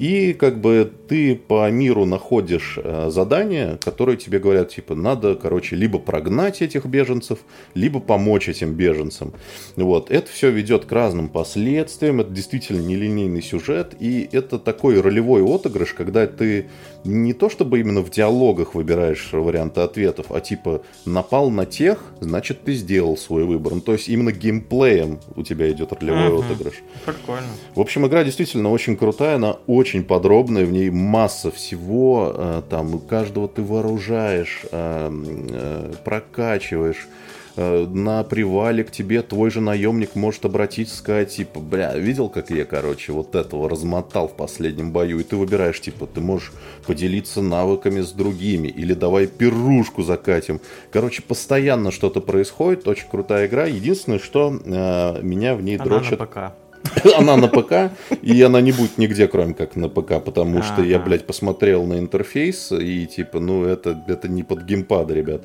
[0.00, 5.76] И как бы ты по миру находишь э, задания, которые тебе говорят, типа, надо, короче,
[5.76, 7.40] либо прогнать этих беженцев,
[7.74, 9.34] либо помочь этим беженцам.
[9.76, 10.10] Вот.
[10.10, 15.92] Это все ведет к разным последствиям, это действительно нелинейный сюжет, и это такой ролевой отыгрыш,
[15.92, 16.70] когда ты
[17.04, 22.64] не то чтобы именно в диалогах выбираешь варианты ответов, а типа напал на тех, значит
[22.64, 23.74] ты сделал свой выбор.
[23.74, 26.44] Ну, то есть именно геймплеем у тебя идет ролевой uh-huh.
[26.46, 26.74] отыгрыш.
[27.04, 27.48] Прикольно.
[27.74, 32.62] В общем, игра действительно очень крутая, она очень очень подробная, в ней масса всего, э,
[32.70, 37.08] там каждого ты вооружаешь, э, э, прокачиваешь,
[37.56, 42.64] на привале к тебе твой же наемник может обратиться сказать, типа, бля, видел, как я,
[42.64, 46.52] короче, вот этого размотал в последнем бою, и ты выбираешь, типа, ты можешь
[46.86, 50.60] поделиться навыками с другими, или давай пирушку закатим.
[50.92, 53.66] Короче, постоянно что-то происходит, очень крутая игра.
[53.66, 56.20] Единственное, что э, меня в ней Она дрочит...
[56.20, 56.38] на ПК.
[57.16, 60.98] Она на ПК, и она не будет нигде, кроме как на ПК, потому что я,
[60.98, 65.42] блядь, посмотрел на интерфейс, и типа, ну, это, это не под геймпад, ребят.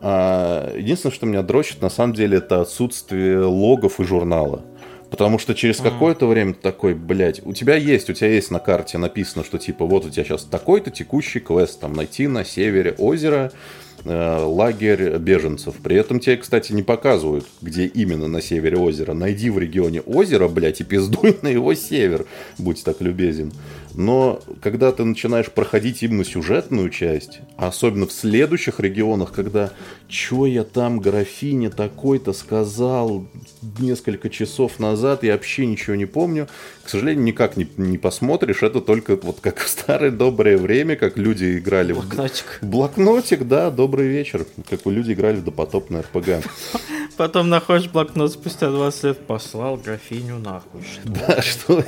[0.00, 4.62] А, единственное, что меня дрочит, на самом деле, это отсутствие логов и журнала.
[5.10, 8.58] Потому что через какое-то время ты такой, блядь, у тебя есть, у тебя есть на
[8.58, 12.96] карте написано, что типа вот у тебя сейчас такой-то текущий квест, там найти на севере
[12.98, 13.52] озера
[14.04, 15.74] лагерь беженцев.
[15.82, 19.14] При этом тебе, кстати, не показывают, где именно на севере озера.
[19.14, 22.26] Найди в регионе озера, блядь, и пиздуй на его север,
[22.58, 23.52] будь так любезен.
[23.94, 29.72] Но когда ты начинаешь проходить именно сюжетную часть, а особенно в следующих регионах, когда
[30.14, 33.26] «Чё я там графине такой-то сказал
[33.80, 36.46] несколько часов назад, я вообще ничего не помню»,
[36.84, 38.62] к сожалению, никак не, не посмотришь.
[38.62, 42.58] Это только вот как в старое доброе время, как люди играли Блокнотик.
[42.60, 42.66] в...
[42.66, 44.46] Блокнотик, да, добрый вечер.
[44.68, 46.46] Как люди играли в допотопный РПГ.
[47.16, 50.82] Потом находишь блокнот спустя 20 лет, послал графиню нахуй.
[51.04, 51.82] Да, что?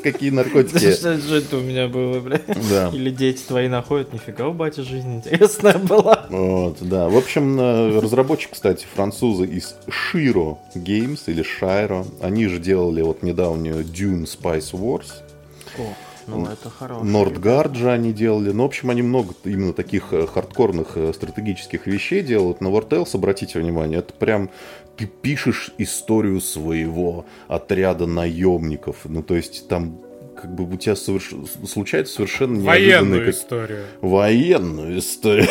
[0.00, 0.92] Какие наркотики?
[0.92, 2.46] Что это у меня было, блядь?
[2.70, 2.90] Да.
[2.94, 6.26] Или дети твои находят, нифига у бати жизнь интересная была.
[6.30, 7.08] Вот, да.
[7.08, 12.06] В общем, э, разработчик, кстати, французы из Shiro Games или Shiro.
[12.22, 15.12] Они же делали вот недавнюю Dune Spice Wars.
[15.78, 15.94] О.
[16.26, 17.04] Ну, это хорошо.
[17.04, 18.50] Нордгард же они делали.
[18.50, 22.62] Ну, в общем, они много именно таких э, хардкорных э, стратегических вещей делают.
[22.62, 24.50] Но War Tales, обратите внимание, это прям
[24.96, 29.00] ты пишешь историю своего отряда наемников.
[29.04, 30.00] Ну, то есть там
[30.40, 31.32] как бы у тебя соверш...
[31.66, 33.34] случается совершенно Военную как...
[33.34, 33.84] историю.
[34.00, 35.48] Военную историю.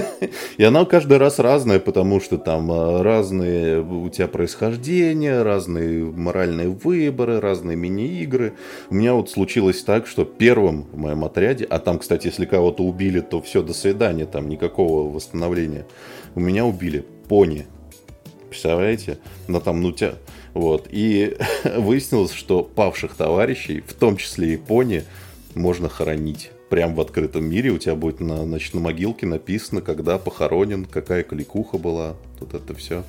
[0.56, 6.68] И она каждый раз разная, потому что там а, разные у тебя происхождения, разные моральные
[6.68, 8.54] выборы, разные мини-игры.
[8.90, 12.82] У меня вот случилось так, что первым в моем отряде, а там, кстати, если кого-то
[12.82, 15.86] убили, то все, до свидания, там никакого восстановления.
[16.34, 17.66] У меня убили пони.
[18.48, 19.18] Представляете?
[19.46, 20.14] Но там, ну, тебя
[20.54, 20.88] вот.
[20.90, 21.36] И
[21.76, 25.04] выяснилось, что павших товарищей, в том числе и пони,
[25.54, 26.50] можно хоронить.
[26.70, 31.22] Прям в открытом мире у тебя будет на, значит, на могилке написано, когда похоронен, какая
[31.22, 32.16] кликуха была.
[32.38, 33.04] Тут это все.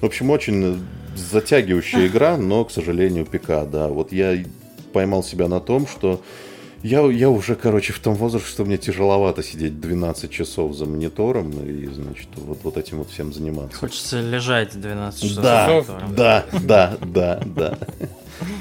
[0.00, 0.80] В общем, очень
[1.16, 3.88] затягивающая игра, но, к сожалению, ПК, да.
[3.88, 4.44] Вот я
[4.92, 6.22] поймал себя на том, что
[6.84, 11.50] я, я уже, короче, в том возрасте, что мне тяжеловато сидеть 12 часов за монитором
[11.50, 13.78] и, значит, вот, вот этим вот всем заниматься.
[13.78, 16.14] Хочется лежать 12 часов да, за монитором.
[16.14, 17.78] Да, да, да, да.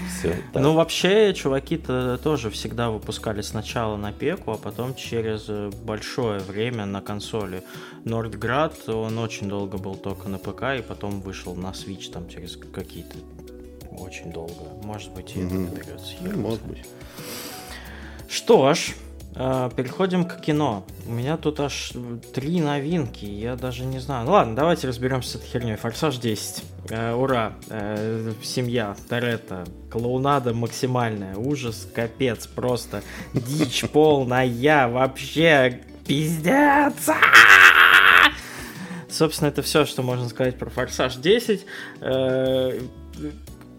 [0.08, 5.50] Все, ну, вообще, чуваки-то тоже всегда выпускали сначала на пеку, а потом через
[5.84, 7.62] большое время на консоли.
[8.06, 12.56] Нордград, он очень долго был только на ПК, и потом вышел на Switch там через
[12.56, 13.18] какие-то
[14.00, 14.64] очень долго.
[14.82, 15.46] Может быть, и mm-hmm.
[15.46, 16.14] это наберется.
[16.22, 16.86] Ну, может быть.
[18.30, 18.94] Что ж,
[19.36, 20.86] э, переходим к кино.
[21.06, 21.94] У меня тут аж
[22.34, 24.26] три новинки, я даже не знаю.
[24.26, 25.76] Ну ладно, давайте разберемся с этой херней.
[25.76, 26.64] Форсаж 10.
[26.90, 27.54] Э, ура.
[27.70, 33.04] Э, семья, Торетто, клоунада максимальная, ужас, капец, просто
[33.34, 37.10] дичь полная, вообще пиздец.
[39.10, 41.66] Собственно, это все, что можно сказать про Форсаж 10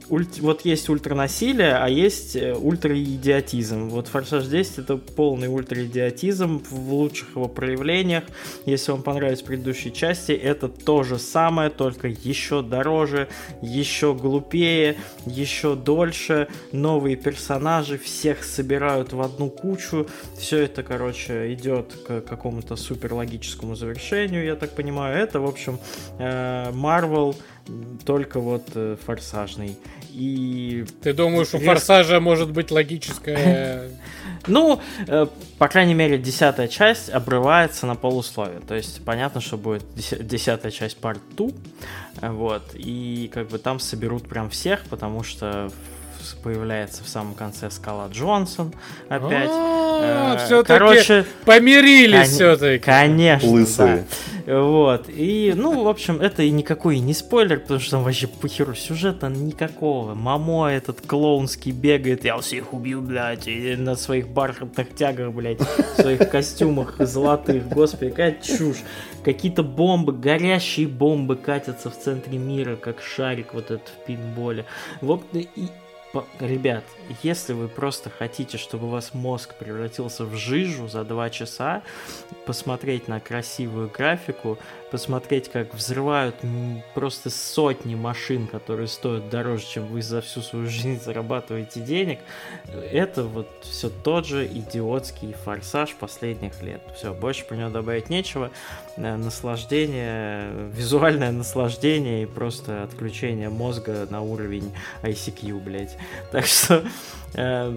[0.09, 0.39] ульт...
[0.39, 3.89] вот есть ультранасилие, а есть э, ультраидиотизм.
[3.89, 8.25] Вот Форсаж 10 это полный ультраидиотизм в лучших его проявлениях.
[8.67, 13.29] Если вам понравились предыдущие части, это то же самое, только еще дороже,
[13.63, 14.97] еще глупее,
[15.27, 16.49] еще дольше.
[16.73, 20.07] Новые персонажи, всех собирают в одну кучу.
[20.39, 25.17] Все это, короче, идет к какому-то суперлогическому завершению, я так понимаю.
[25.19, 25.79] Это, в общем,
[26.19, 27.37] э, Marvel
[28.05, 29.77] только вот э, форсажный.
[30.15, 30.87] И...
[31.03, 33.91] Ты думаешь, у форсажа может быть логическая...
[34.47, 38.61] Ну, э, по крайней мере, десятая часть обрывается на полусловие.
[38.61, 42.29] То есть понятно, что будет десятая часть part 2.
[42.31, 42.73] Вот.
[42.75, 45.71] И как бы там соберут прям всех, потому что
[46.43, 48.73] появляется в самом конце Скала Джонсон
[49.09, 49.51] опять.
[49.51, 52.85] А, э, Короче, помирились все-таки.
[52.85, 53.49] Конечно.
[53.49, 54.05] Лысые.
[54.47, 55.09] Вот.
[55.09, 59.29] И, ну, в общем, это и никакой не спойлер, потому что там вообще похеру сюжета
[59.29, 60.15] никакого.
[60.15, 66.01] Мамо этот клоунский бегает, я всех убил, блядь, и на своих бархатных тягах, блядь, в
[66.01, 67.69] своих костюмах золотых.
[67.69, 68.83] Господи, какая чушь.
[69.25, 74.67] Какие-то бомбы, горящие бомбы катятся в центре мира, как шарик вот этот в пинболе.
[75.01, 75.49] Вот, и,
[76.41, 76.85] ребят,
[77.23, 81.83] если вы просто хотите, чтобы у вас мозг превратился в жижу за два часа,
[82.47, 84.59] посмотреть на красивую графику,
[84.91, 86.37] посмотреть, как взрывают
[86.95, 92.21] просто сотни машин, которые стоят дороже, чем вы за всю свою жизнь зарабатываете денег,
[92.67, 96.81] это вот все тот же идиотский форсаж последних лет.
[96.97, 98.51] Все, больше про него добавить нечего.
[98.97, 105.97] Э, наслаждение, визуальное наслаждение и просто отключение мозга на уровень ICQ, блядь.
[106.33, 106.85] Так что
[107.35, 107.77] Э,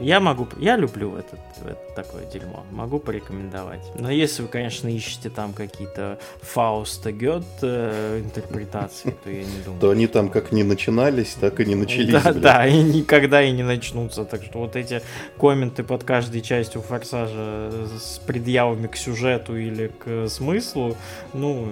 [0.00, 3.80] я могу, я люблю этот, это такое дерьмо, могу порекомендовать.
[3.98, 9.80] Но если вы, конечно, ищете там какие-то Фауста Гет э, интерпретации, то я не думаю.
[9.80, 12.22] То они там как не начинались, так и не начались.
[12.22, 14.24] Да, да, и никогда и не начнутся.
[14.24, 15.02] Так что вот эти
[15.38, 20.96] комменты под каждой частью Форсажа с предъявами к сюжету или к смыслу,
[21.32, 21.68] ну,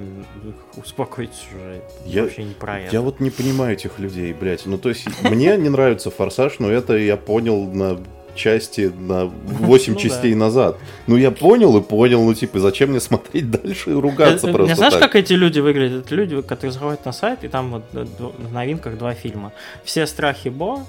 [0.77, 1.81] успокойтесь уже.
[2.07, 2.93] Я, вообще не про это.
[2.93, 4.67] Я вот не понимаю этих людей, блядь.
[4.67, 7.99] Ну, то есть, мне не нравится Форсаж, но это я понял на
[8.35, 10.39] части на 8 ну, частей да.
[10.39, 10.79] назад.
[11.07, 14.73] Ну, я понял и понял, ну, типа, зачем мне смотреть дальше и ругаться это, просто
[14.73, 15.03] Не знаешь, так?
[15.03, 16.07] как эти люди выглядят?
[16.07, 19.53] Это люди, которые заходят на сайт, и там вот э, в новинках два фильма.
[19.85, 20.85] «Все страхи Бо»,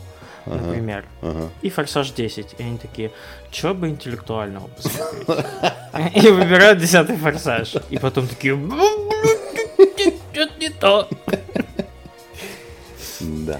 [0.45, 1.49] ага, например, ага.
[1.61, 2.55] и «Форсаж 10».
[2.57, 3.11] И они такие,
[3.51, 5.45] что бы интеллектуального посмотреть?
[6.25, 7.75] И выбирают десятый «Форсаж».
[7.89, 8.55] И потом такие,
[10.33, 11.07] что-то не то.
[13.21, 13.59] Да.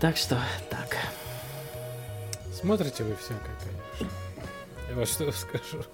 [0.00, 0.38] Так что,
[0.70, 0.96] так.
[2.58, 4.16] Смотрите вы всякое, конечно.
[4.88, 5.84] Я вот что скажу.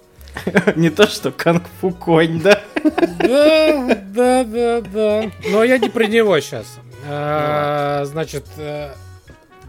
[0.75, 2.61] Не то, что Канг-фу конь, да?
[2.83, 5.31] Да, да, да, да.
[5.49, 6.79] Но я не про него сейчас.
[7.05, 8.91] А, значит, э,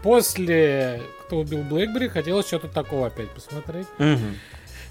[0.03, 3.87] после «Кто убил Блэкбери» хотелось что-то такого опять посмотреть.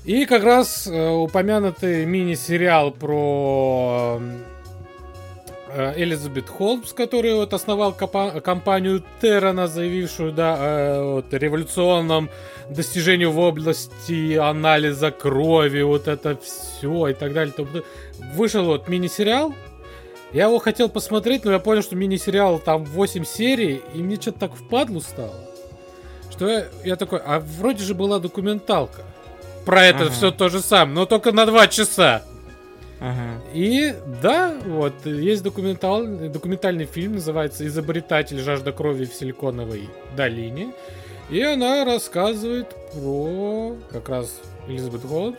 [0.04, 4.20] И как раз э, упомянутый мини-сериал про
[5.96, 12.30] Элизабет Холмс, который вот основал компанию Террана, заявившую да, о вот, революционном
[12.70, 17.54] достижении в области анализа крови, вот это все и так далее.
[18.34, 19.54] Вышел вот мини-сериал.
[20.32, 24.40] Я его хотел посмотреть, но я понял, что мини-сериал там 8 серий, и мне что-то
[24.40, 25.34] так впадлу стало.
[26.30, 29.02] Что я, я такой, а вроде же была документалка.
[29.64, 30.10] Про это ага.
[30.10, 32.22] все то же самое, но только на 2 часа.
[33.54, 40.72] И да, вот есть документальный, документальный фильм, называется «Изобретатель жажда крови в Силиконовой долине».
[41.30, 45.38] И она рассказывает про как раз Элизабет Холмс,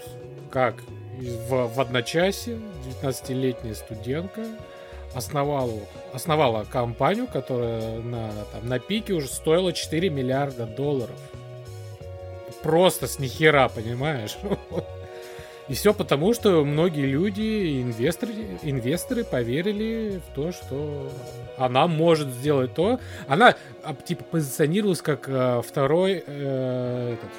[0.52, 0.76] как
[1.20, 2.60] в, в одночасье
[3.02, 4.46] 19-летняя студентка
[5.14, 5.80] основала,
[6.14, 11.16] основала компанию, которая на, там, на пике уже стоила 4 миллиарда долларов.
[12.62, 14.38] Просто с нихера, понимаешь?
[15.70, 21.12] И все потому, что многие люди, инвесторы, инвесторы поверили в то, что
[21.58, 23.00] она может сделать то.
[23.28, 27.30] Она а, типа позиционировалась как э, второй э, этот.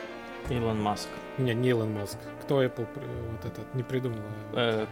[0.53, 1.09] Илон Маск.
[1.39, 2.19] Не, не Илон Маск.
[2.43, 2.87] Кто Apple
[3.33, 4.19] вот этот не придумал?
[4.53, 4.87] Э,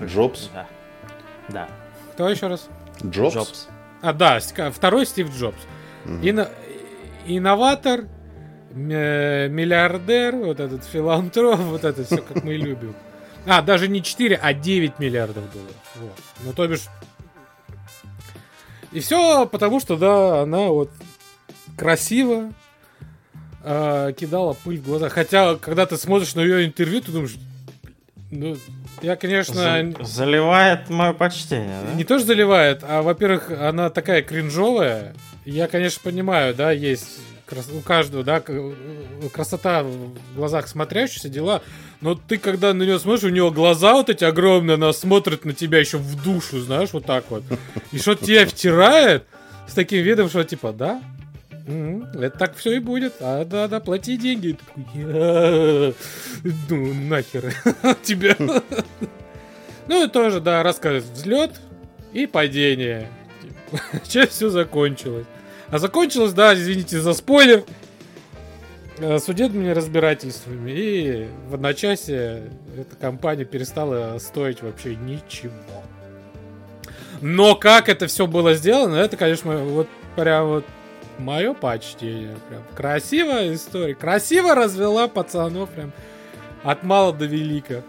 [0.00, 0.48] Джобс.
[0.54, 0.66] Да.
[1.48, 1.68] да.
[2.12, 2.68] Кто еще раз?
[3.04, 3.34] Джобс.
[3.34, 3.68] Джобс.
[4.00, 4.38] А, да,
[4.70, 5.58] второй Стив Джобс.
[6.04, 6.18] Угу.
[6.22, 6.48] Ино...
[7.26, 8.04] Инноватор,
[8.74, 12.94] миллиардер, вот этот филантроп, вот это все, как мы любим.
[13.46, 15.76] А, даже не 4, а 9 миллиардов долларов.
[15.96, 16.18] Вот.
[16.42, 16.86] Ну, то бишь...
[18.92, 20.90] И все потому, что, да, она вот
[21.76, 22.52] красиво
[23.62, 25.08] э, кидала пыль в глаза.
[25.08, 27.36] Хотя, когда ты смотришь на ее интервью, ты думаешь,
[28.30, 28.56] ну,
[29.02, 29.92] я, конечно...
[30.00, 31.94] Заливает мое почтение, да?
[31.94, 35.14] Не то, что заливает, а, во-первых, она такая кринжовая.
[35.44, 37.20] Я, конечно, понимаю, да, есть
[37.72, 38.42] у каждого, да,
[39.32, 41.62] красота в глазах смотрящихся дела.
[42.00, 45.52] Но ты, когда на нее смотришь, у нее глаза вот эти огромные, она смотрит на
[45.52, 47.42] тебя еще в душу, знаешь, вот так вот.
[47.92, 49.24] И что тебя втирает
[49.68, 51.02] с таким видом, что типа, да,
[51.66, 53.14] это так все и будет.
[53.20, 54.58] А, да, да, плати деньги.
[54.94, 55.94] Ну,
[56.94, 57.54] нахер
[58.02, 58.36] тебя.
[59.88, 61.52] Ну, и тоже, да, рассказывает взлет
[62.12, 63.08] и падение.
[64.08, 65.26] Чем все закончилось.
[65.70, 67.64] А закончилось, да, извините за спойлер,
[68.98, 70.70] э, судебными разбирательствами.
[70.70, 75.52] И в одночасье эта компания перестала стоить вообще ничего.
[77.20, 80.64] Но как это все было сделано, это, конечно, вот прям вот
[81.18, 82.36] мое почтение.
[82.48, 83.94] Прям красивая история.
[83.94, 85.92] Красиво развела пацанов прям
[86.62, 87.82] от мала до велика.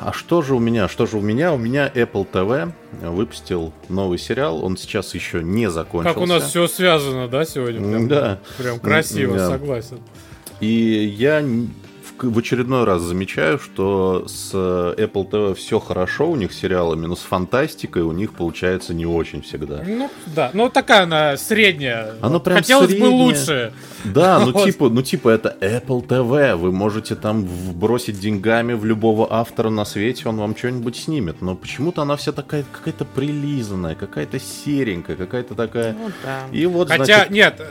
[0.00, 0.88] А, что же у меня?
[0.88, 1.52] Что же у меня?
[1.52, 2.72] У меня Apple TV
[3.02, 4.64] выпустил новый сериал.
[4.64, 6.14] Он сейчас еще не закончился.
[6.14, 7.80] Как у нас все связано, да, сегодня?
[7.80, 8.38] Прям, да.
[8.58, 9.50] Прям красиво, да.
[9.50, 10.00] согласен.
[10.60, 11.44] И я
[12.22, 17.20] в очередной раз замечаю, что с Apple TV все хорошо, у них сериалами, но с
[17.20, 19.82] фантастикой у них получается не очень всегда.
[19.86, 22.14] Ну, да, ну такая она средняя.
[22.20, 23.10] Она прям Хотелось средняя.
[23.10, 23.72] бы лучше.
[24.04, 29.26] Да, ну типа, ну типа это Apple TV, вы можете там вбросить деньгами в любого
[29.30, 34.38] автора на свете, он вам что-нибудь снимет, но почему-то она вся такая какая-то прилизанная, какая-то
[34.38, 35.92] серенькая, какая-то такая...
[35.92, 36.42] Ну, да.
[36.52, 37.30] И вот, Хотя, значит...
[37.30, 37.62] нет,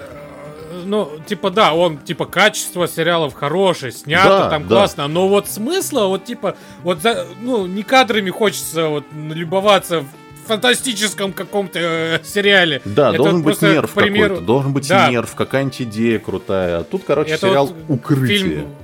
[0.86, 4.76] ну, типа, да, он, типа, качество сериалов хорошее, снято да, там да.
[4.76, 10.48] классно, но вот смысла, вот, типа, вот, за, ну, не кадрами хочется вот любоваться в
[10.48, 12.82] фантастическом каком-то э, сериале.
[12.86, 14.36] Да, Это должен быть нерв примеру...
[14.36, 15.10] какой-то, должен быть да.
[15.10, 16.80] нерв, какая-нибудь идея крутая.
[16.80, 18.38] А тут, короче, Это сериал вот «Укрытие».
[18.38, 18.76] Фильм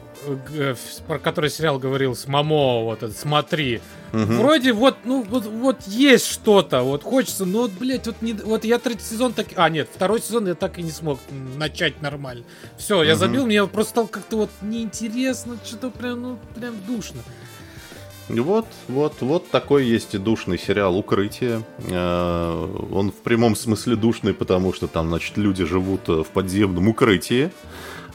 [0.54, 0.76] Э,
[1.08, 3.82] про который сериал говорил с Мамо, вот этот «Смотри».
[4.14, 4.24] Угу.
[4.24, 8.66] Вроде вот, ну, вот, вот есть что-то, вот хочется, но, вот, блядь, вот, не, вот
[8.66, 9.47] я третий сезон так...
[9.55, 11.20] А, нет, второй сезон я так и не смог
[11.55, 12.43] начать нормально.
[12.78, 13.03] Все, угу.
[13.03, 17.22] я забил, мне просто стало как-то вот неинтересно, что-то прям, ну, прям душно.
[18.28, 21.64] Вот, вот, вот такой есть и душный сериал «Укрытие».
[21.89, 27.51] Э, он в прямом смысле душный, потому что там, значит, люди живут в подземном укрытии.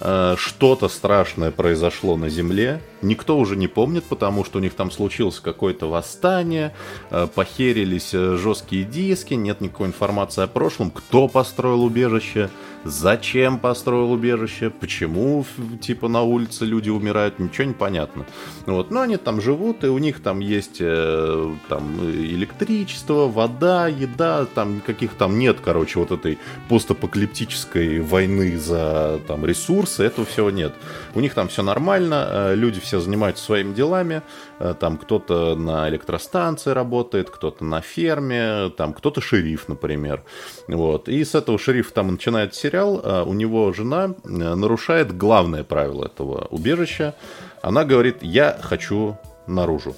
[0.01, 4.91] Э, что-то страшное произошло на Земле, никто уже не помнит, потому что у них там
[4.91, 6.75] случилось какое-то восстание,
[7.11, 12.51] э, похерились э, жесткие диски, нет никакой информации о прошлом, кто построил убежище,
[12.85, 15.45] зачем построил убежище, почему
[15.81, 18.27] типа на улице люди умирают, ничего не понятно.
[18.65, 24.47] Вот, но они там живут, и у них там есть э, там электричество, вода, еда,
[24.47, 26.39] там каких там нет, короче, вот этой
[26.69, 30.75] постапокалиптической войны за там ресурсы, этого всего нет.
[31.15, 34.23] У них там все нормально, люди все занимаются своими делами,
[34.59, 40.23] э, там кто-то на электростанции работает, кто-то на ферме, там кто-то шериф, например.
[40.69, 41.09] Вот.
[41.09, 46.07] И с этого шерифа там начинает сериал, а у него жена э, нарушает главное правило
[46.07, 47.15] этого убежища.
[47.63, 49.17] Она говорит, я хочу
[49.47, 49.97] наружу.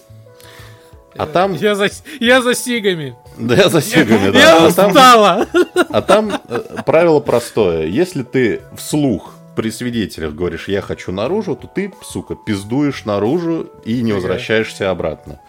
[1.17, 1.55] А там...
[1.55, 1.89] Я за,
[2.21, 3.17] я за сигами.
[3.37, 4.39] Да, я за сигами, да.
[4.39, 5.47] Я устала.
[5.91, 7.87] А там, а там правило простое.
[7.87, 14.03] Если ты вслух при свидетелях говоришь, я хочу наружу, то ты, сука, пиздуешь наружу и
[14.03, 15.41] не возвращаешься обратно.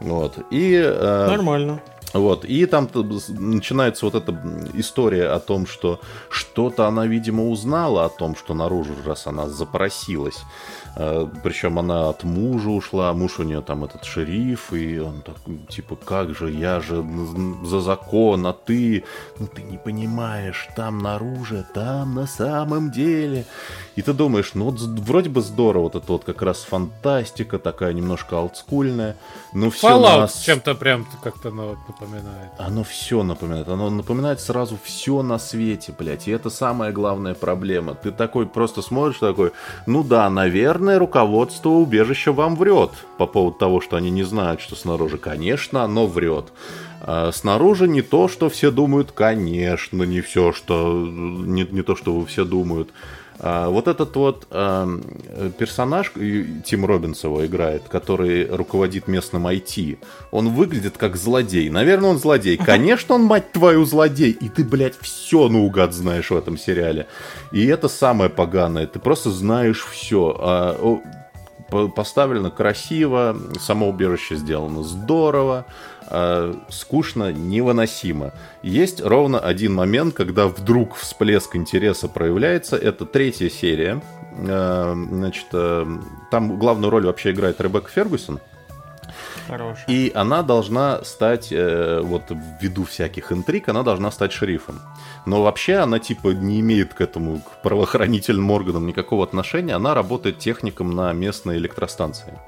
[0.00, 0.38] Вот.
[0.50, 1.82] И, э, Нормально.
[2.14, 2.88] Вот, и там
[3.28, 4.32] начинается вот эта
[4.74, 6.00] история о том, что
[6.30, 10.38] что-то она, видимо, узнала о том, что наружу, раз она запросилась.
[10.96, 15.36] Э, Причем она от мужа ушла, муж у нее там этот шериф, и он так,
[15.68, 17.04] типа, как же, я же
[17.64, 19.04] за закон, а ты,
[19.38, 23.44] ну ты не понимаешь, там наружу, там на самом деле.
[23.96, 27.92] И ты думаешь, ну вот вроде бы здорово, вот это вот как раз фантастика такая
[27.92, 29.16] немножко олдскульная,
[29.52, 30.40] но все Fallout нас...
[30.40, 32.50] чем-то прям как-то ну, напоминает.
[32.58, 37.94] Оно все напоминает, оно напоминает сразу все на свете, блядь, и это самая главная проблема.
[37.94, 39.52] Ты такой просто смотришь такой,
[39.86, 44.76] ну да, наверное, руководство убежища вам врет по поводу того, что они не знают, что
[44.76, 45.18] снаружи.
[45.18, 46.52] Конечно, оно врет.
[47.00, 52.24] А снаружи не то, что все думают, конечно, не все, что не, не то, что
[52.24, 52.90] все думают.
[53.40, 54.88] А, вот этот вот а,
[55.58, 56.12] персонаж,
[56.64, 59.98] Тим Робинс его играет, который руководит местным IT,
[60.30, 61.70] он выглядит как злодей.
[61.70, 62.56] Наверное, он злодей.
[62.64, 64.32] Конечно, он, мать твою, злодей.
[64.32, 67.06] И ты, блядь, все наугад знаешь в этом сериале.
[67.52, 68.86] И это самое поганое.
[68.86, 70.36] Ты просто знаешь все.
[70.38, 71.00] А,
[71.94, 75.66] поставлено красиво, само убежище сделано здорово
[76.10, 78.32] э, скучно, невыносимо.
[78.62, 82.76] Есть ровно один момент, когда вдруг всплеск интереса проявляется.
[82.76, 84.00] Это третья серия.
[84.38, 85.86] Э, значит, э,
[86.30, 88.40] там главную роль вообще играет Ребекка Фергюсон.
[89.48, 89.86] Хорошая.
[89.86, 92.24] И она должна стать, э, вот
[92.60, 94.80] ввиду всяких интриг, она должна стать шерифом.
[95.28, 99.74] Но вообще она типа не имеет к этому, к правоохранительным органам никакого отношения.
[99.74, 102.38] Она работает техником на местной электростанции.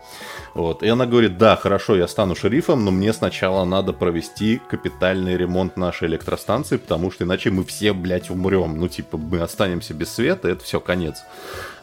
[0.54, 0.82] Вот.
[0.82, 5.76] И она говорит, да, хорошо, я стану шерифом, но мне сначала надо провести капитальный ремонт
[5.76, 8.78] нашей электростанции, потому что иначе мы все, блядь, умрем.
[8.78, 11.22] Ну, типа, мы останемся без света, это все конец.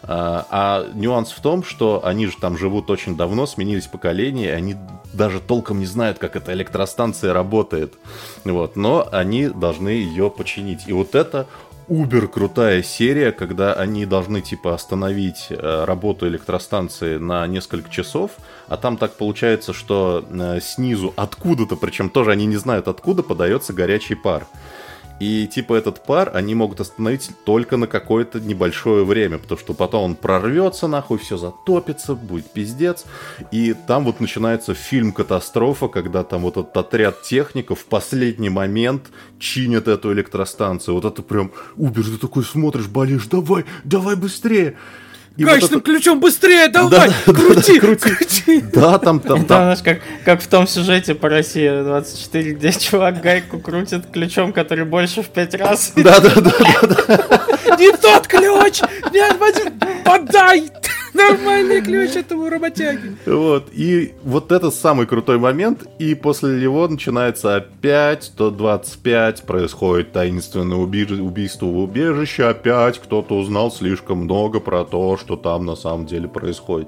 [0.04, 4.52] А, а нюанс в том, что они же там живут очень давно, сменились поколения, и
[4.52, 4.76] они
[5.14, 7.94] даже толком не знают, как эта электростанция работает.
[8.44, 8.76] Вот.
[8.76, 10.87] Но они должны ее починить.
[10.88, 11.48] И вот это
[11.88, 18.32] убер крутая серия, когда они должны типа остановить э, работу электростанции на несколько часов,
[18.68, 23.74] а там так получается, что э, снизу откуда-то, причем тоже они не знают откуда, подается
[23.74, 24.48] горячий пар.
[25.20, 30.04] И типа этот пар они могут остановить только на какое-то небольшое время, потому что потом
[30.04, 33.06] он прорвется нахуй, все затопится, будет пиздец.
[33.52, 39.08] И там вот начинается фильм «Катастрофа», когда там вот этот отряд техников в последний момент
[39.40, 40.96] чинят эту электростанцию.
[40.96, 44.78] Вот это прям, Убер, ты такой смотришь, болишь, давай, давай быстрее.
[45.38, 45.92] И Гаечным вот это...
[45.92, 48.64] ключом быстрее, давай, да, крути, да, да, крути, крути.
[48.74, 49.64] Да, там, там, там.
[49.64, 54.86] знаешь, как, как в том сюжете по России 24, где чувак гайку крутит ключом, который
[54.86, 55.94] больше в пять раз.
[55.96, 57.78] Да, да, да, да.
[57.78, 58.82] Не тот ключ!
[59.14, 59.38] Нет,
[60.04, 60.72] подай!
[61.18, 63.16] Нормальный ключ этому работяге.
[63.26, 70.78] Вот, и вот это самый крутой момент, и после него начинается опять 125, происходит таинственное
[70.78, 76.06] уби- убийство в убежище, опять кто-то узнал слишком много про то, что там на самом
[76.06, 76.88] деле происходит.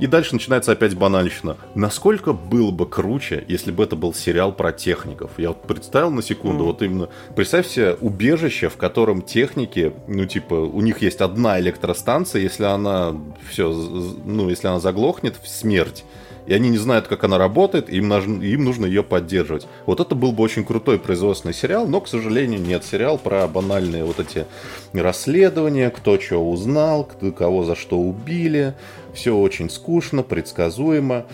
[0.00, 1.56] И дальше начинается опять банальщина.
[1.74, 5.32] Насколько было бы круче, если бы это был сериал про техников?
[5.36, 6.66] Я вот представил на секунду, mm.
[6.66, 12.40] вот именно, представь себе убежище, в котором техники, ну типа, у них есть одна электростанция,
[12.40, 13.14] если она
[13.50, 16.04] все, ну если она заглохнет, смерть
[16.46, 19.66] и они не знают, как она работает, им, нужно, им нужно ее поддерживать.
[19.86, 22.84] Вот это был бы очень крутой производственный сериал, но, к сожалению, нет.
[22.84, 24.46] Сериал про банальные вот эти
[24.92, 28.74] расследования, кто что узнал, кто, кого за что убили.
[29.14, 31.26] Все очень скучно, предсказуемо.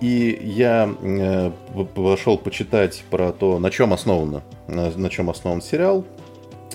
[0.00, 1.50] И я э,
[1.94, 6.04] пошел почитать про то, на чем основано, на чем основан сериал.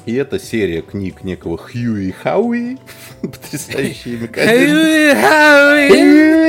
[0.06, 2.78] И это серия книг некого Хьюи Хауи.
[3.22, 5.14] Потрясающие имя, Хьюи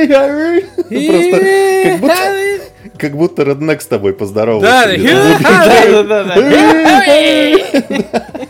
[0.07, 0.65] Хауи!
[1.07, 1.39] Просто
[1.83, 2.59] как будто,
[2.97, 4.97] как будто Реднек с тобой поздоровался.
[4.97, 6.35] Да, да, да, да.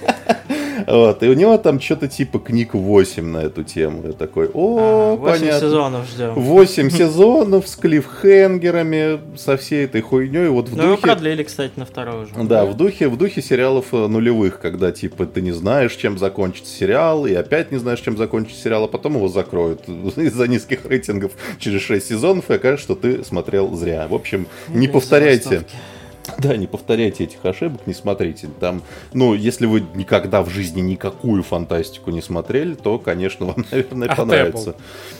[0.87, 4.03] Вот, и у него там что-то типа книг 8 на эту тему.
[4.05, 5.67] Я такой, о, а, 8 понятно.
[5.67, 6.33] сезонов ждем.
[6.33, 10.47] 8 сезонов с клиффхенгерами, со всей этой хуйней.
[10.47, 11.01] Вот в ну, духе...
[11.01, 12.33] продлили, кстати, на второй уже.
[12.43, 16.73] Да, в духе, в духе сериалов э, нулевых, когда типа ты не знаешь, чем закончится
[16.73, 21.31] сериал, и опять не знаешь, чем закончится сериал, а потом его закроют из-за низких рейтингов
[21.59, 24.07] через 6 сезонов, и окажется, что ты смотрел зря.
[24.07, 25.63] В общем, не повторяйте.
[26.37, 28.49] Да, не повторяйте этих ошибок, не смотрите.
[28.59, 28.81] Там,
[29.13, 34.15] ну, если вы никогда в жизни никакую фантастику не смотрели, то, конечно, вам, наверное, а
[34.15, 34.75] понравится.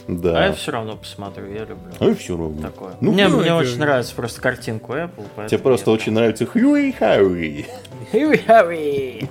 [0.08, 0.44] Да.
[0.44, 1.94] А я все равно посмотрю, я люблю.
[2.00, 2.62] А я все равно.
[2.62, 2.94] Такое.
[3.02, 3.56] Ну, мне ну, мне это...
[3.56, 5.48] очень нравится просто картинку Apple.
[5.48, 7.66] Тебе просто очень нравится Хьюи Хауи.
[8.12, 9.30] Хьюи Хауи.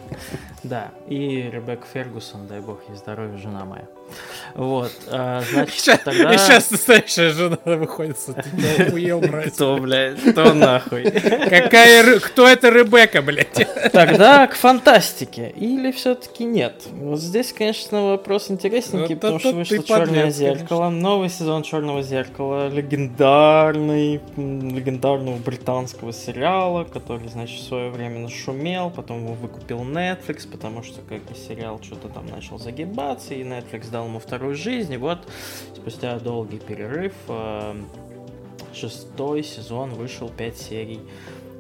[0.64, 3.86] Да, и Ребекка Фергусон, дай бог ей здоровья, жена моя.
[4.54, 6.32] Вот, а, значит, сейчас, тогда...
[6.32, 9.52] И сейчас настоящая жена выходит, ты охуел, брать.
[9.52, 11.10] Кто, блядь, кто нахуй?
[11.10, 13.66] Какая, кто это Ребекка, блядь?
[13.92, 16.84] Тогда к фантастике, или все-таки нет?
[16.92, 24.20] Вот здесь, конечно, вопрос интересненький, потому что вышло Черное зеркало, новый сезон Черного зеркала, легендарный,
[24.36, 31.00] легендарного британского сериала, который, значит, в свое время нашумел, потом его выкупил Netflix, потому что
[31.08, 35.20] как бы сериал что-то там начал загибаться, и Netflix дал ему вторую жизнь, и вот
[35.76, 37.74] спустя долгий перерыв э,
[38.74, 41.00] шестой сезон вышел 5 серий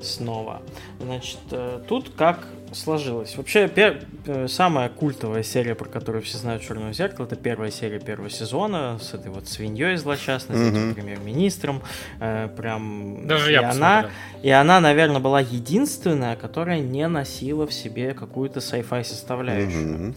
[0.02, 0.60] снова.
[0.98, 3.36] Значит, э, тут как сложилось.
[3.36, 4.02] Вообще, пер...
[4.26, 8.98] Э, самая культовая серия, про которую все знают Черное зеркало, это первая серия первого сезона
[9.00, 10.64] с этой вот свиньей злосчастной, mm-hmm.
[10.64, 11.82] с этим премьер-министром.
[12.18, 13.28] Э, прям.
[13.28, 14.10] Даже и я она,
[14.42, 19.98] И она, наверное, была единственная, которая не носила в себе какую-то sci-fi составляющую.
[19.98, 20.14] Mm-hmm.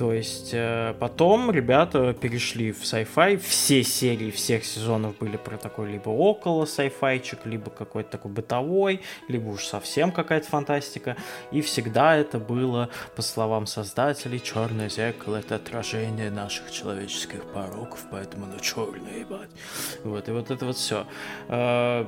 [0.00, 3.36] То есть э, потом ребята перешли в sci-fi.
[3.36, 9.50] Все серии всех сезонов были про такой либо около sci-fi, либо какой-то такой бытовой, либо
[9.50, 11.18] уж совсем какая-то фантастика.
[11.52, 18.46] И всегда это было, по словам создателей, черное зеркало это отражение наших человеческих пороков, поэтому
[18.46, 19.50] оно черное, ебать.
[20.02, 21.06] Вот, и вот это вот все.
[21.48, 22.06] Э,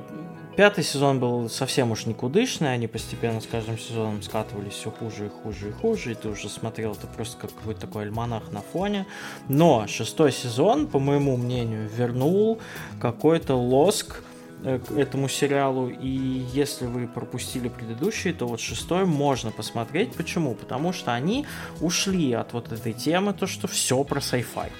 [0.55, 5.29] пятый сезон был совсем уж никудышный, они постепенно с каждым сезоном скатывались все хуже и
[5.29, 9.07] хуже и хуже, и ты уже смотрел это просто как какой-то такой альманах на фоне.
[9.49, 12.59] Но шестой сезон, по моему мнению, вернул
[12.99, 14.23] какой-то лоск
[14.63, 15.89] э, к этому сериалу.
[15.89, 16.07] И
[16.53, 20.13] если вы пропустили предыдущие, то вот шестой можно посмотреть.
[20.13, 20.55] Почему?
[20.55, 21.45] Потому что они
[21.81, 24.71] ушли от вот этой темы, то что все про sci-fi.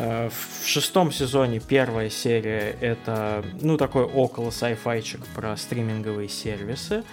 [0.00, 7.04] Э, в шестом сезоне первая серия это, ну, такой около sci-fi про стриминговые сервисы.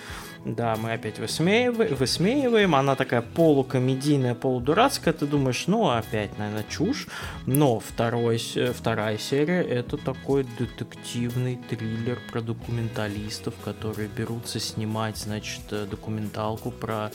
[0.45, 2.75] Да, мы опять высмеиваем, высмеиваем.
[2.75, 5.13] Она такая полукомедийная, полудурацкая.
[5.13, 7.07] Ты думаешь, ну, опять, наверное, чушь.
[7.45, 8.37] Но второй,
[8.73, 17.11] вторая серия это такой детективный триллер про документалистов, которые берутся снимать, значит, э, документалку про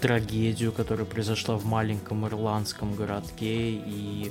[0.00, 4.30] трагедию, которая произошла в маленьком ирландском городке и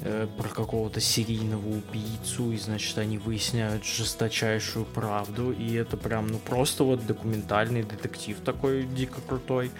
[0.00, 2.52] э, про какого-то серийного убийцу.
[2.52, 5.52] И, значит, они выясняют жесточайшую правду.
[5.52, 9.70] И это прям, ну, просто вот документальный детектив такой дико крутой.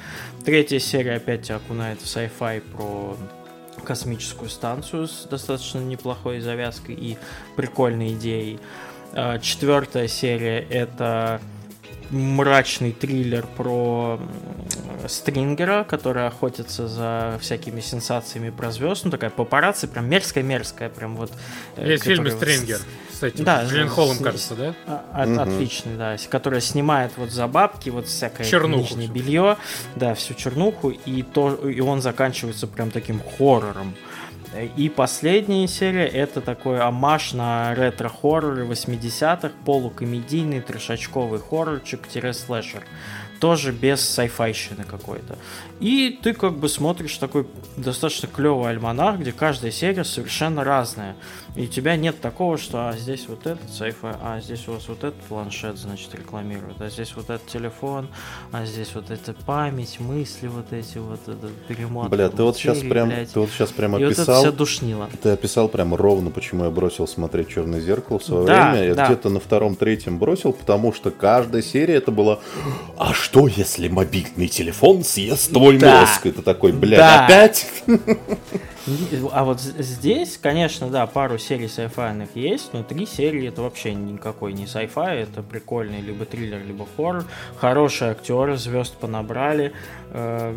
[0.44, 3.16] Третья серия опять окунает в sci-fi про
[3.84, 7.18] космическую станцию с достаточно неплохой завязкой и
[7.56, 8.58] прикольной идеей.
[9.12, 11.40] А, четвертая серия это
[12.10, 14.20] мрачный триллер про
[15.08, 19.04] Стрингера, который охотится за всякими сенсациями про звезд.
[19.04, 20.88] Ну, такая папарацци, прям мерзкая-мерзкая.
[20.90, 21.32] Прям вот,
[21.76, 22.80] э, Есть фильм «Стрингер»
[23.12, 24.74] с этим, да, Джиллен Холлом, кажется, да?
[25.12, 25.40] От, угу.
[25.40, 26.16] Отличный, да.
[26.30, 29.56] Которая снимает вот за бабки вот всякое чернуху нижнее белье,
[29.96, 33.94] да, всю чернуху, и, то, и он заканчивается прям таким хоррором.
[34.76, 42.84] И последняя серия это такой амаш на ретро-хорроры 80-х, полукомедийный трешачковый хоррорчик-слэшер
[43.40, 45.36] тоже без сайфайщины какой-то.
[45.78, 47.46] И ты как бы смотришь такой
[47.76, 51.14] достаточно клевый альманах, где каждая серия совершенно разная.
[51.56, 54.88] И у тебя нет такого, что а здесь вот этот сайфай, а здесь у вас
[54.88, 58.08] вот этот планшет, значит, рекламируют, а здесь вот этот телефон,
[58.50, 62.10] а здесь вот эта память, мысли вот эти вот, это перемотка.
[62.10, 63.32] Бля, ты вот сейчас прям, блядь.
[63.32, 64.10] ты вот сейчас прям описал.
[64.10, 65.08] И вот это все душнило.
[65.22, 68.88] Ты описал прям ровно, почему я бросил смотреть Черное зеркало в свое да, время.
[68.88, 69.06] Я да.
[69.06, 72.40] где-то на втором-третьем бросил, потому что каждая серия это была
[72.96, 76.00] А что, если мобильный телефон съест твой да.
[76.00, 76.26] мозг?
[76.26, 77.26] Это такой, блядь, да.
[77.26, 77.68] опять?
[79.32, 84.52] А вот здесь, конечно, да, пару серий сайфайных есть, но три серии это вообще никакой
[84.52, 87.24] не сайфай, это прикольный либо триллер, либо хоррор.
[87.56, 89.72] Хорошие актеры, звезд понабрали.
[90.10, 90.54] Э,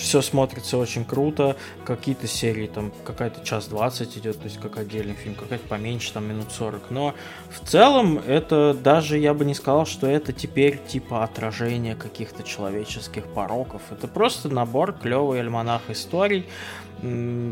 [0.00, 1.56] все смотрится очень круто.
[1.84, 6.26] Какие-то серии, там, какая-то час 20 идет, то есть как отдельный фильм, какая-то поменьше, там,
[6.26, 6.90] минут 40.
[6.90, 7.14] Но
[7.50, 13.24] в целом это даже, я бы не сказал, что это теперь типа отражение каких-то человеческих
[13.26, 13.82] пороков.
[13.90, 16.46] Это просто набор клевый альманах историй.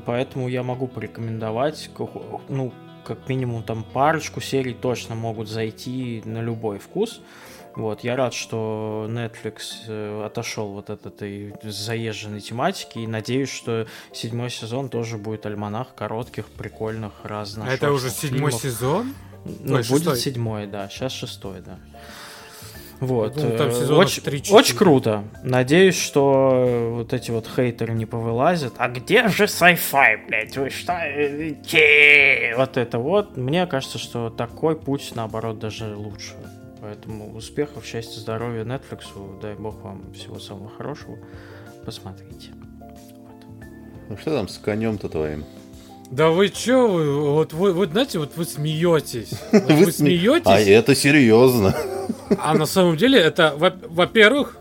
[0.06, 1.90] Поэтому я могу порекомендовать,
[2.48, 2.72] ну,
[3.04, 7.20] как минимум там парочку серий точно могут зайти на любой вкус.
[7.74, 13.86] Вот, я рад, что Netflix э, отошел вот от этой заезженной тематики и надеюсь, что
[14.12, 17.68] седьмой сезон тоже будет альманах коротких, прикольных, разных.
[17.68, 18.62] Это уже седьмой фильмов.
[18.62, 19.14] сезон?
[19.44, 20.16] Ну, Ой, будет шестой.
[20.16, 20.88] седьмой, да.
[20.88, 21.78] Сейчас шестой, да.
[23.00, 23.36] Вот.
[23.36, 25.22] Ну, там э, очень, 3 очень круто.
[25.44, 28.74] Надеюсь, что вот эти вот хейтеры не повылазят.
[28.76, 30.56] А где же sci-fi, блядь?
[30.56, 30.94] Вы что?
[32.56, 33.36] Вот это вот.
[33.36, 36.34] Мне кажется, что такой путь, наоборот, даже лучше.
[36.80, 39.40] Поэтому успехов, счастья, здоровья Netflix.
[39.40, 41.18] Дай бог вам всего самого хорошего.
[41.84, 42.50] Посмотрите.
[42.80, 43.44] Вот.
[44.08, 45.44] Ну что там с конем-то твоим?
[46.10, 49.30] Да вы чё, вы, вот вы, вот знаете, вот вы смеетесь.
[49.52, 50.46] Вот вы, вы смеетесь.
[50.46, 51.74] А это серьезно.
[52.38, 54.56] А на самом деле это, во-первых,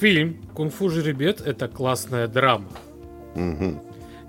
[0.00, 2.68] фильм «Кунг-фу жеребет»— это классная драма.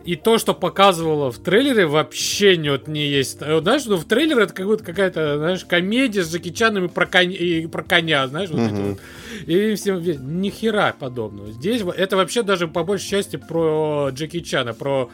[0.05, 3.39] И то, что показывало в трейлере, вообще нет, не есть.
[3.39, 7.05] Знаешь, ну в трейлере это как будто какая-то, знаешь, комедия с Джеки Чаном и про,
[7.05, 7.29] кон...
[7.29, 8.99] и про коня, знаешь, вот эти вот.
[9.47, 10.01] И всем
[10.41, 11.53] ни хера подобного.
[11.53, 15.09] Здесь это вообще даже по большей части про Джеки Чана, про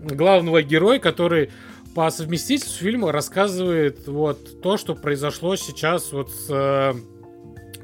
[0.00, 1.50] главного героя, который
[1.94, 6.94] по совместительству фильма рассказывает вот то, что произошло сейчас вот с э,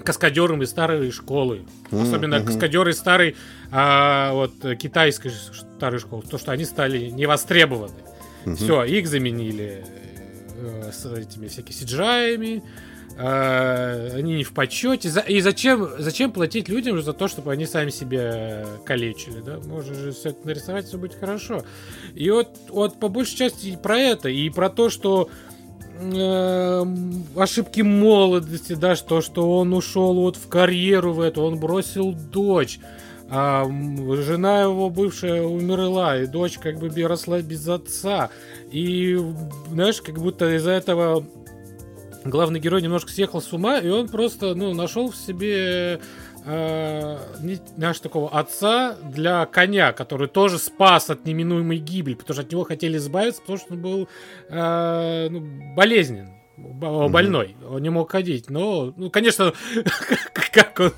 [0.05, 1.65] каскадером из старой школы.
[1.91, 2.03] Mm-hmm.
[2.03, 3.37] Особенно каскадеры из старой
[3.71, 6.23] а, вот китайской старой школы.
[6.23, 7.95] То, что они стали невостребованы.
[8.45, 8.55] Mm-hmm.
[8.57, 9.85] Все, их заменили
[10.57, 15.11] э, с этими всякими сиджаями, э, они не в почете.
[15.27, 19.59] И зачем, зачем платить людям за то, чтобы они сами себя калечили, да?
[19.59, 21.63] Можно же все это нарисовать, все будет хорошо.
[22.15, 25.31] И вот, вот по большей части про это, и про то, что
[25.99, 26.85] э,
[27.37, 32.81] ошибки молодости, да, что, что он ушел вот в карьеру в эту, он бросил дочь.
[33.29, 38.31] А жена его бывшая умерла, и дочь как бы росла без отца.
[38.71, 39.19] И,
[39.69, 41.27] знаешь, как будто из-за этого
[42.31, 46.01] главный герой немножко съехал с ума, и он просто, ну, нашел в себе
[46.45, 47.19] э,
[47.77, 52.65] наш такого отца для коня, который тоже спас от неминуемой гибели, потому что от него
[52.65, 54.09] хотели избавиться, потому что он был
[54.49, 57.75] э, ну, болезнен, больной, mm-hmm.
[57.75, 58.49] он не мог ходить.
[58.51, 59.53] Но, ну, конечно,
[60.53, 60.93] как он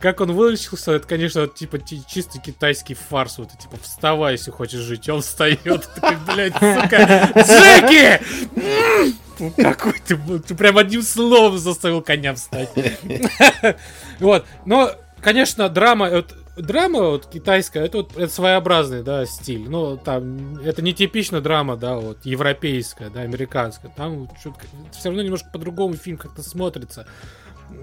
[0.00, 3.38] как он вылечился, это, конечно, типа чистый китайский фарс.
[3.38, 5.08] Вот, типа, вставай, если хочешь жить.
[5.08, 8.20] Он встает, такой, блядь, сука, Джеки!
[9.50, 12.70] Какой ты, ты прям одним словом заставил коня встать.
[14.20, 16.24] Вот, но, конечно, драма,
[16.56, 19.68] драма вот китайская, это вот это своеобразный, да, стиль.
[19.68, 23.90] Ну, там, это не типично драма, да, вот, европейская, да, американская.
[23.96, 24.28] Там
[24.92, 27.06] все равно немножко по-другому фильм как-то смотрится.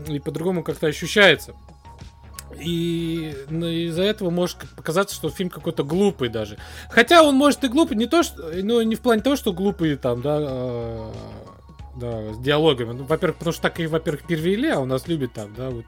[0.08, 1.54] И по-другому как-то ощущается.
[2.60, 6.58] И ну, из-за этого может показаться, что фильм какой-то глупый даже.
[6.90, 9.96] Хотя он может и глупый, не то, что, ну, не в плане того, что глупый
[9.96, 11.12] там, да, э,
[11.96, 12.94] да, с диалогами.
[12.94, 15.86] Ну, во-первых, потому что так и, во-первых, перевели, а у нас любят там, да, вот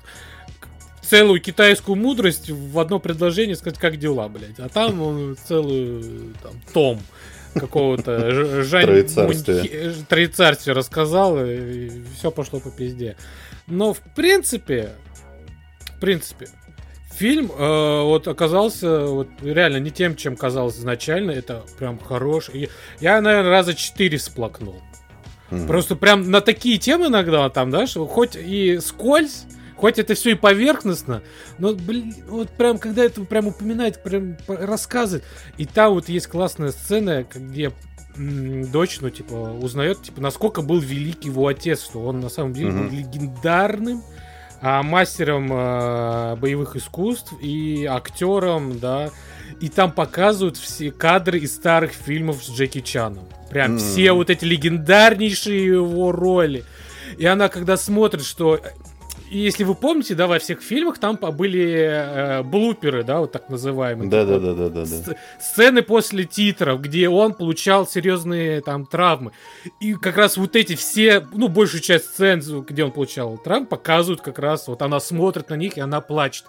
[1.01, 4.59] целую китайскую мудрость в одно предложение сказать, как дела, блядь.
[4.59, 6.99] А там он целую там, том
[7.53, 9.93] какого-то Жань Троецарствия.
[10.07, 13.17] Троецарствия рассказал, и все пошло по пизде.
[13.67, 14.91] Но в принципе,
[15.97, 16.47] в принципе,
[17.11, 21.31] фильм э, вот оказался вот реально не тем, чем казалось изначально.
[21.31, 22.69] Это прям хороший.
[22.99, 24.81] Я, наверное, раза четыре сплакнул.
[25.51, 25.67] Mm-hmm.
[25.67, 29.43] Просто прям на такие темы иногда там, да, что хоть и скользь,
[29.75, 31.23] хоть это все и поверхностно,
[31.57, 35.25] но, блин, вот прям, когда это прям упоминает, прям рассказывает,
[35.57, 37.73] и там вот есть классная сцена, где
[38.15, 42.69] дочь, ну, типа, узнает, типа, насколько был велик его отец, что он на самом деле
[42.69, 42.89] mm-hmm.
[42.89, 44.03] был легендарным
[44.61, 49.09] а, мастером а, боевых искусств и актером, да,
[49.59, 53.25] и там показывают все кадры из старых фильмов с Джеки Чаном.
[53.49, 53.77] Прям mm.
[53.79, 56.63] все вот эти легендарнейшие его роли.
[57.17, 58.59] И она, когда смотрит, что
[59.39, 64.09] если вы помните, да, во всех фильмах там были э, блуперы, да, вот так называемые.
[64.09, 65.15] Да, да, да, да, да, да.
[65.39, 69.31] Сцены после титров, где он получал серьезные там травмы.
[69.79, 74.21] И как раз вот эти все, ну, большую часть сцен, где он получал травмы, показывают
[74.21, 76.45] как раз, вот она смотрит на них, и она плачет.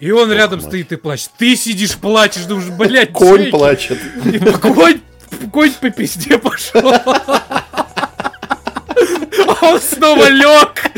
[0.00, 0.68] И он Ох, рядом мать.
[0.68, 1.30] стоит и плачет.
[1.38, 3.98] Ты сидишь, плачешь, думаешь, блядь, Конь плачет.
[4.60, 5.00] Конь,
[5.52, 6.92] конь по пизде пошел.
[9.62, 10.90] Он снова лег.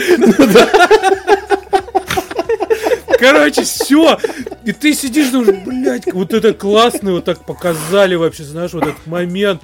[3.18, 4.18] Короче, все.
[4.64, 9.06] И ты сидишь, думаешь, блядь, вот это классно, вот так показали вообще, знаешь, вот этот
[9.06, 9.62] момент.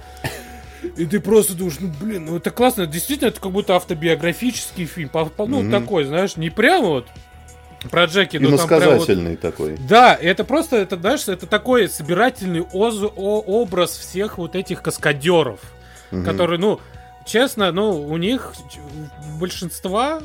[0.97, 2.87] И ты просто думаешь, ну блин, ну это классно.
[2.87, 5.11] Действительно, это как будто автобиографический фильм.
[5.13, 5.71] Ну, mm-hmm.
[5.71, 7.07] такой, знаешь, не прямо вот
[7.91, 9.41] про Джеки, но там прям вот...
[9.41, 9.77] такой.
[9.89, 13.03] Да, это просто, это, знаешь, это такой собирательный оз...
[13.03, 13.41] о...
[13.41, 15.61] образ всех вот этих каскадеров,
[16.11, 16.23] угу.
[16.25, 16.81] которые, ну,
[17.27, 18.53] честно, ну, у них
[19.39, 20.23] большинства,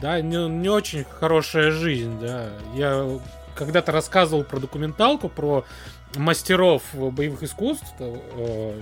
[0.00, 2.50] да, не, не очень хорошая жизнь, да.
[2.74, 3.20] Я
[3.54, 5.64] когда-то рассказывал про документалку, про
[6.16, 7.92] мастеров боевых искусств.
[7.98, 8.80] Э,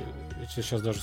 [0.54, 1.00] сейчас даже...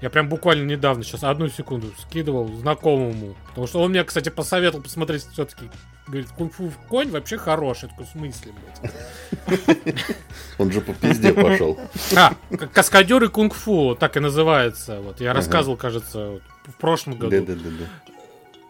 [0.00, 3.36] Я прям буквально недавно, сейчас одну секунду скидывал знакомому.
[3.48, 5.70] Потому что он мне, кстати, посоветовал посмотреть все-таки
[6.06, 7.88] Говорит, кунг-фу конь вообще хороший.
[7.88, 10.16] такой, в смысле, блядь?
[10.58, 11.78] Он же по пизде пошел.
[12.16, 12.34] А,
[12.72, 15.00] каскадеры кунг-фу, так и называется.
[15.00, 17.30] Вот я рассказывал, кажется, в прошлом году.
[17.30, 18.12] Да, да, да, да.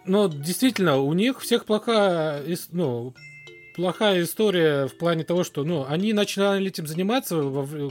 [0.05, 3.15] Но действительно, у них всех плохая, ну,
[3.77, 7.43] плохая история в плане того, что, ну, они начинали этим заниматься,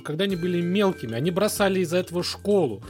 [0.04, 1.16] когда они были мелкими.
[1.16, 2.84] Они бросали из-за этого школу.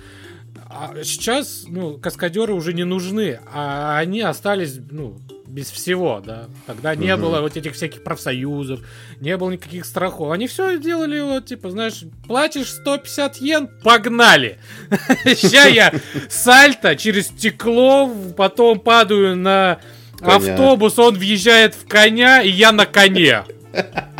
[0.69, 5.17] А сейчас, ну, каскадеры уже не нужны, а они остались, ну,
[5.51, 6.47] без всего, да.
[6.65, 7.23] Тогда не угу.
[7.23, 8.79] было вот этих всяких профсоюзов,
[9.19, 10.31] не было никаких страхов.
[10.31, 14.59] Они все делали вот, типа, знаешь, платишь 150 йен, погнали!
[15.25, 15.93] Ща я
[16.29, 19.79] сальто через стекло, потом падаю на
[20.21, 23.43] автобус, он въезжает в коня, и я на коне.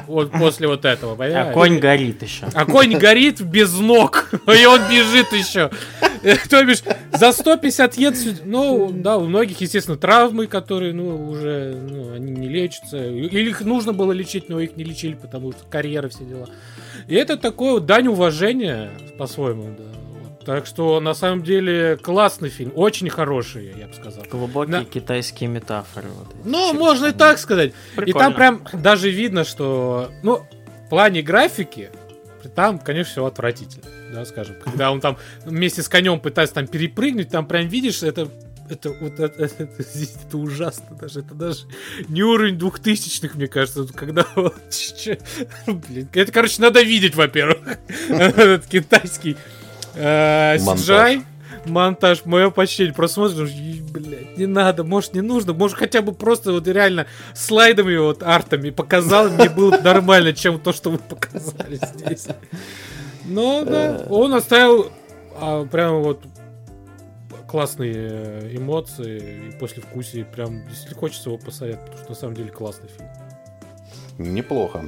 [0.07, 1.47] Вот после вот этого, понимаешь?
[1.49, 2.45] А конь горит еще.
[2.53, 5.69] А конь горит без ног, и он бежит еще.
[6.49, 6.83] То бишь,
[7.13, 12.49] за 150 йен, ну, да, у многих, естественно, травмы, которые, ну, уже, ну, они не
[12.49, 12.97] лечатся.
[12.97, 16.49] Или их нужно было лечить, но их не лечили, потому что карьера, все дела.
[17.07, 20.00] И это такое вот дань уважения, по-своему, да.
[20.45, 22.71] Так что, на самом деле, классный фильм.
[22.75, 24.23] Очень хороший, я бы сказал.
[24.29, 24.85] Глубокие На...
[24.85, 26.07] китайские метафоры.
[26.09, 27.73] Вот ну, можно и так сказать.
[27.95, 28.09] Прикольно.
[28.09, 30.45] И там прям даже видно, что, ну,
[30.85, 31.89] в плане графики,
[32.55, 34.55] там, конечно, все отвратительно, да, скажем.
[34.63, 38.27] Когда он там вместе с конем пытается там перепрыгнуть, там прям видишь, это
[38.71, 39.83] это вот это, это, это,
[40.25, 41.19] это ужасно даже.
[41.19, 41.65] Это даже
[42.07, 44.55] не уровень двухтысячных, мне кажется, когда вот,
[45.67, 47.77] блин, это, короче, надо видеть, во-первых,
[48.09, 49.37] этот китайский
[49.95, 51.23] э, CGI
[51.65, 53.51] монтаж, мое почтение, просмотришь,
[53.91, 58.69] блядь, не надо, может, не нужно, может, хотя бы просто вот реально слайдами, вот, артами
[58.69, 62.27] показал, мне было нормально, чем то, что вы показали здесь.
[63.25, 64.91] Но, да, он оставил
[65.35, 66.23] а, прямо вот
[67.47, 72.35] классные э, эмоции и после вкусия, прям, если хочется его посоветовать, потому что на самом
[72.35, 73.09] деле классный фильм.
[74.17, 74.85] Неплохо.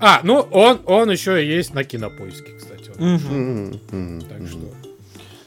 [0.00, 2.90] А, ну он, он еще есть на кинопоиске, кстати.
[2.90, 4.24] Угу.
[4.28, 4.90] Так что.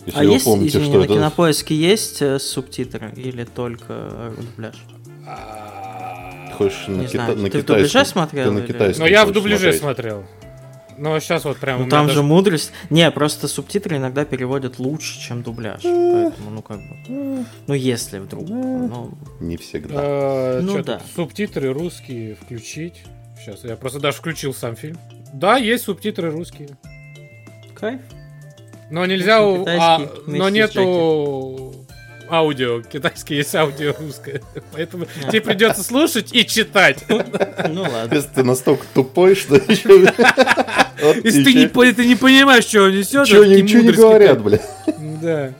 [0.05, 1.13] Если а есть, помните, извини, что на это...
[1.13, 4.75] кинопоиске есть э, субтитры или только дубляж?
[6.57, 7.35] Хочешь на, кита...
[7.35, 8.45] на Ты в дубляже смотрел?
[8.45, 10.25] Ты на китайском Ну, я в дубляже смотрел.
[10.97, 11.83] Но сейчас вот прям...
[11.83, 12.19] Ну, там даже...
[12.19, 12.71] же мудрость...
[12.89, 15.81] Не, просто субтитры иногда переводят лучше, чем дубляж.
[15.81, 17.45] Поэтому, ну, как бы...
[17.67, 18.47] Ну, если вдруг.
[18.47, 19.11] Ну...
[19.39, 19.95] Не всегда.
[19.95, 21.01] Э, ну, да.
[21.15, 23.03] Субтитры русские включить.
[23.43, 24.97] Сейчас, я просто даже включил сам фильм.
[25.33, 26.69] Да, есть субтитры русские.
[27.75, 27.99] Кайф.
[28.89, 31.73] Но нельзя, а, но нету
[32.29, 32.81] аудио.
[32.81, 34.41] Китайский есть аудио русское.
[34.71, 37.03] Поэтому тебе придется слушать и читать.
[37.09, 38.21] Ну ладно.
[38.21, 39.89] Ты настолько тупой, что еще...
[41.23, 44.59] Если ты не понимаешь, что он несет, Что ничего не говорят, бля.
[45.21, 45.53] Да.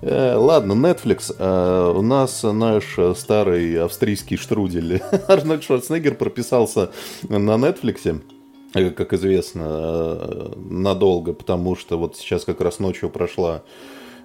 [0.00, 1.34] Э, ладно, Netflix.
[1.38, 6.90] Э, у нас наш старый австрийский штрудель Арнольд Шварценеггер прописался
[7.28, 8.22] на Netflix
[8.74, 13.62] э, как известно, надолго, потому что вот сейчас как раз ночью прошла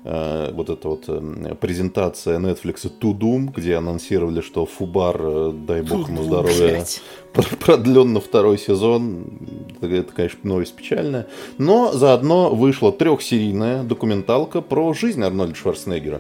[0.04, 6.10] вот эта вот э, презентация Netflix To Doom, где анонсировали, что Фубар, э, дай бог
[6.10, 6.84] ему здоровья,
[7.60, 9.26] продлен на второй сезон.
[9.82, 11.28] Это, конечно, новость печальная.
[11.58, 16.20] Но заодно вышла трехсерийная документалка про жизнь Арнольда Шварценеггера.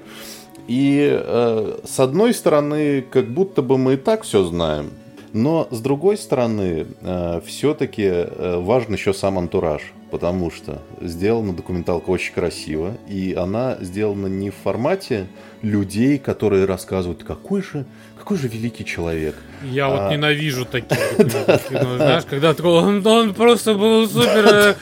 [0.67, 4.91] И э, с одной стороны, как будто бы мы и так все знаем,
[5.33, 12.11] но с другой стороны, э, все-таки э, важен еще сам антураж потому что сделана документалка
[12.11, 15.25] очень красиво, и она сделана не в формате
[15.63, 19.35] людей, которые рассказывают, какой же, какой же великий человек.
[19.63, 19.89] Я а...
[19.89, 24.75] вот ненавижу такие знаешь, когда он, он просто был супер э,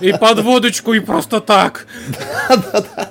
[0.00, 1.88] и под водочку, и просто так.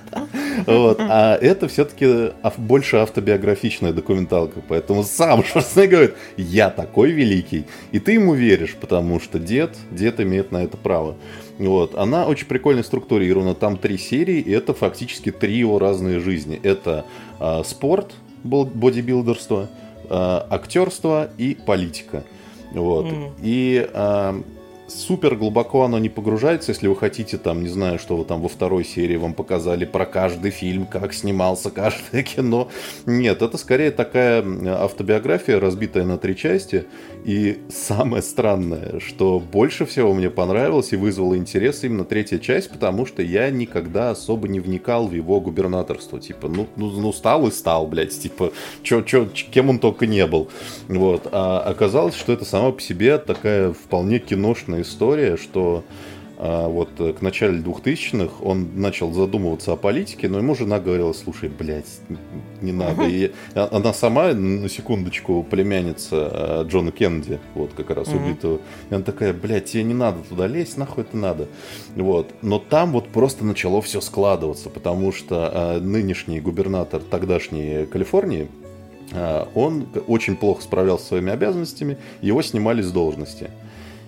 [0.66, 1.00] Вот.
[1.00, 4.62] А это все-таки больше автобиографичная документалка.
[4.68, 7.66] Поэтому сам Шварценеггер говорит, я такой великий.
[7.92, 11.18] И ты ему веришь, потому что дед, дед имеет на это право.
[11.58, 11.96] Вот.
[11.96, 13.56] Она очень прикольно структурирована.
[13.56, 16.60] Там три серии, и это фактически три его разные жизни.
[16.62, 17.06] Это
[17.40, 19.70] э, спорт, бодибилдерство,
[20.04, 22.24] э, актерство и политика.
[22.72, 23.06] Вот.
[23.06, 23.32] Mm.
[23.42, 24.42] И э,
[24.88, 28.50] супер глубоко оно не погружается, если вы хотите, там, не знаю, что вы там во
[28.50, 32.70] второй серии вам показали про каждый фильм, как снимался каждое кино.
[33.06, 34.44] Нет, это скорее такая
[34.78, 36.86] автобиография, разбитая на три части.
[37.24, 43.06] И самое странное, что больше всего мне понравилось и вызвало интерес именно третья часть, потому
[43.06, 46.20] что я никогда особо не вникал в его губернаторство.
[46.20, 48.52] Типа, ну, ну, ну стал и стал, блядь, типа,
[48.84, 50.50] чё, чё, кем он только не был.
[50.88, 51.28] Вот.
[51.32, 55.84] А оказалось, что это сама по себе такая вполне киношная интересная история, что
[56.38, 61.50] а, вот к началу 2000-х он начал задумываться о политике, но ему жена говорила, слушай,
[61.50, 62.00] блядь,
[62.62, 63.04] не надо.
[63.04, 68.60] И она сама, на секундочку, племянница а, Джона Кеннеди, вот как раз убитого.
[68.90, 71.48] И она такая, блядь, тебе не надо туда лезть, нахуй это надо.
[71.96, 72.34] Вот.
[72.42, 78.48] Но там вот просто начало все складываться, потому что а, нынешний губернатор тогдашней Калифорнии,
[79.54, 83.52] он очень плохо справлялся со своими обязанностями, его снимали с должности.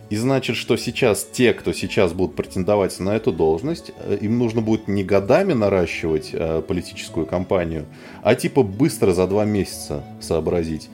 [0.09, 4.61] И значит, что сейчас те, кто сейчас будут претендовать на эту должность, э, им нужно
[4.61, 7.85] будет не годами наращивать э, политическую кампанию,
[8.23, 10.89] а типа быстро за два месяца сообразить.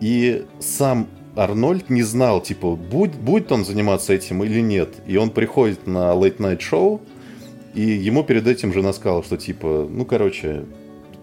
[0.00, 4.90] И сам Арнольд не знал, типа, будет, будет он заниматься этим или нет.
[5.06, 7.00] И он приходит на Late Night Show,
[7.74, 10.64] и ему перед этим жена сказала, что типа, ну, короче,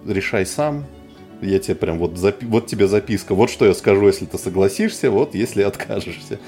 [0.06, 0.86] решай сам,
[1.42, 5.10] я тебе прям вот, запи- вот тебе записка, вот что я скажу, если ты согласишься,
[5.10, 6.40] вот если откажешься.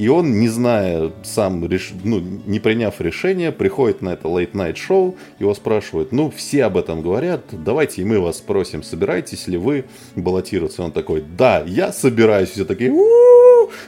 [0.00, 1.92] И он, не зная, сам, реш...
[2.04, 6.78] ну, не приняв решение, приходит на это late night шоу, его спрашивают, ну, все об
[6.78, 9.84] этом говорят, давайте и мы вас спросим, собираетесь ли вы
[10.16, 10.82] баллотироваться?
[10.82, 12.48] Он такой, да, я собираюсь.
[12.48, 12.94] Все такие,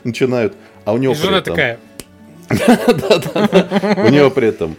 [0.05, 0.55] начинают.
[0.85, 1.79] А у него жена такая,
[2.51, 4.05] да-да-да.
[4.07, 4.77] У него при этом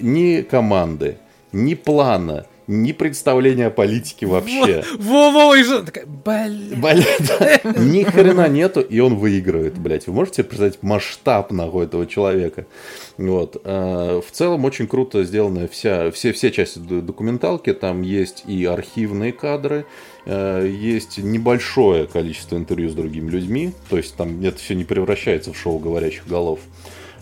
[0.00, 1.16] ни команды,
[1.50, 4.84] ни плана, ни представления о политике вообще.
[4.98, 6.78] Во-во, и же такая, блядь.
[6.78, 10.06] Блядь, ни хрена нету, и он выигрывает, блядь.
[10.06, 12.66] Вы можете представить масштаб нахуй этого человека?
[13.16, 13.60] Вот.
[13.64, 17.72] Э, в целом очень круто сделана вся, все, все части документалки.
[17.72, 19.86] Там есть и архивные кадры,
[20.26, 23.72] э, есть небольшое количество интервью с другими людьми.
[23.90, 26.60] То есть там это все не превращается в шоу говорящих голов.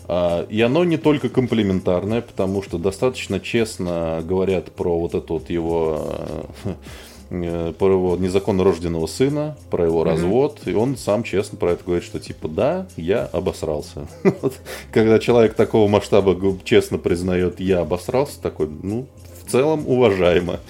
[0.07, 5.49] А, и оно не только комплементарное, потому что достаточно честно говорят про вот это вот
[5.49, 10.09] его э, про его незаконно рожденного сына, про его mm-hmm.
[10.09, 14.07] развод, и он сам честно про это говорит, что типа да, я обосрался.
[14.91, 19.07] Когда человек такого масштаба честно признает, я обосрался, такой, ну,
[19.45, 20.59] в целом уважаемо.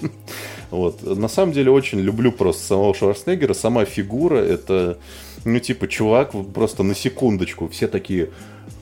[0.70, 1.04] Вот.
[1.04, 4.98] На самом деле очень люблю просто самого Шварценеггера, сама фигура, это,
[5.44, 8.30] ну, типа, чувак просто на секундочку, все такие,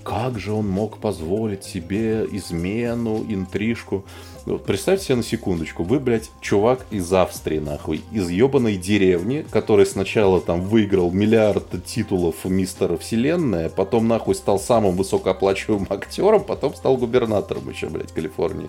[0.03, 4.05] как же он мог позволить себе измену, интрижку?
[4.45, 9.87] Вот представьте себе на секундочку, вы, блядь, чувак из Австрии, нахуй, из ебаной деревни, который
[9.87, 16.97] сначала там выиграл миллиард титулов мистера Вселенная, потом нахуй стал самым высокооплачиваемым актером, потом стал
[16.97, 18.69] губернатором еще, блядь, Калифорнии.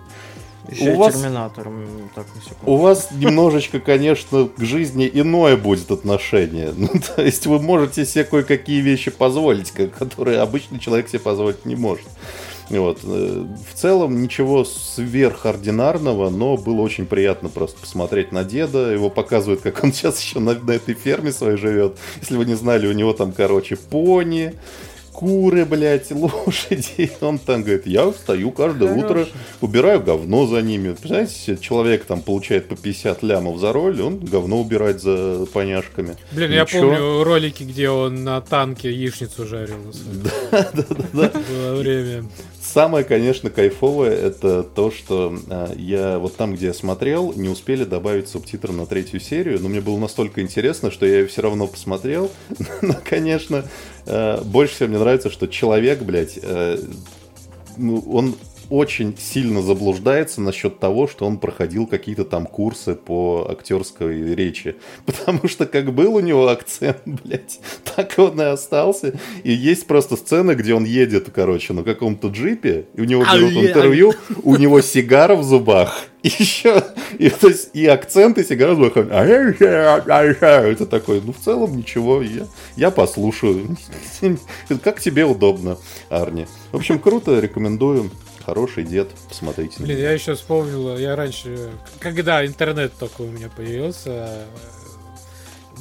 [0.69, 2.09] Еще у вас, терминатором.
[2.15, 2.25] Так,
[2.65, 6.73] у вас немножечко, конечно, к жизни иное будет отношение.
[6.83, 11.75] Ну, то есть вы можете себе кое-какие вещи позволить, которые обычный человек себе позволить не
[11.75, 12.05] может.
[12.69, 12.99] Вот.
[13.03, 18.91] Э, в целом ничего сверхординарного, но было очень приятно просто посмотреть на деда.
[18.91, 21.97] Его показывают, как он сейчас еще на, на этой ферме своей живет.
[22.19, 24.53] Если вы не знали, у него там, короче, пони,
[25.13, 27.11] куры, блядь, лошади.
[27.21, 29.05] Он там говорит, я встаю каждое Хорошо.
[29.05, 29.27] утро,
[29.61, 30.89] убираю говно за ними.
[30.91, 36.15] Представляете, человек там получает по 50 лямов за роль, он говно убирает за поняшками.
[36.31, 36.57] Блин, Ничего.
[36.57, 39.77] я помню ролики, где он на танке яичницу жарил.
[40.51, 40.83] Да, да.
[41.13, 41.31] да.
[41.49, 42.25] Было время.
[42.73, 47.83] Самое, конечно, кайфовое это то, что э, я вот там, где я смотрел, не успели
[47.83, 51.67] добавить субтитры на третью серию, но мне было настолько интересно, что я ее все равно
[51.67, 52.31] посмотрел.
[52.81, 53.63] но, конечно,
[54.07, 56.79] э, больше всего мне нравится, что человек, блядь, э,
[57.77, 58.33] ну, он
[58.69, 64.75] очень сильно заблуждается насчет того, что он проходил какие-то там курсы по актерской речи.
[65.05, 67.59] Потому что как был у него акцент, блядь,
[67.95, 69.13] так он и остался.
[69.43, 73.53] И есть просто сцена, где он едет, короче, на каком-то джипе, и у него берут
[73.53, 74.13] интервью,
[74.43, 76.05] у него сигара в зубах.
[76.23, 76.81] И еще,
[77.19, 78.95] и, то есть, и акцент, и сигара в зубах.
[78.95, 83.75] Это такой, ну, в целом ничего, я, я послушаю.
[84.85, 85.77] Как тебе удобно,
[86.09, 86.47] Арни.
[86.71, 88.09] В общем, круто, рекомендую.
[88.45, 89.81] Хороший дед, посмотрите.
[89.81, 94.45] Блин, я еще вспомнил, я раньше, когда интернет только у меня появился,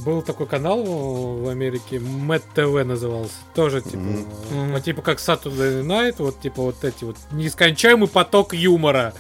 [0.05, 4.81] был такой канал в Америке, Mad TV назывался, тоже типа, mm-hmm.
[4.81, 9.13] типа как Saturday Night, вот типа вот эти вот нескончаемый поток юмора,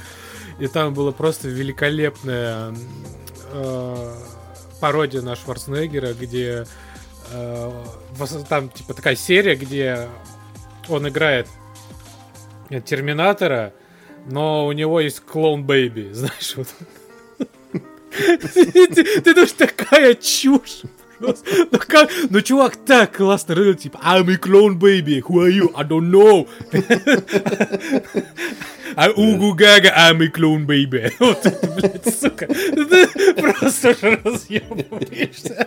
[0.58, 2.74] и там было просто великолепная
[3.52, 4.14] э,
[4.80, 6.66] пародия на Шварценеггера, где
[7.32, 7.84] э,
[8.48, 10.08] там типа такая серия, где
[10.88, 11.48] он играет
[12.84, 13.72] Терминатора,
[14.26, 16.68] но у него есть клоун Бэйби, знаешь, вот.
[18.10, 20.82] Ты думаешь, такая чушь.
[21.20, 21.34] Ну,
[21.86, 25.70] как, ну, чувак так классно рыл, типа, I'm a clone baby, who are you?
[25.76, 26.48] I don't know.
[28.94, 31.12] А угу гага, I'm a clone baby.
[31.18, 32.46] Вот это, блядь, сука.
[32.46, 35.66] Ты просто разъебываешься.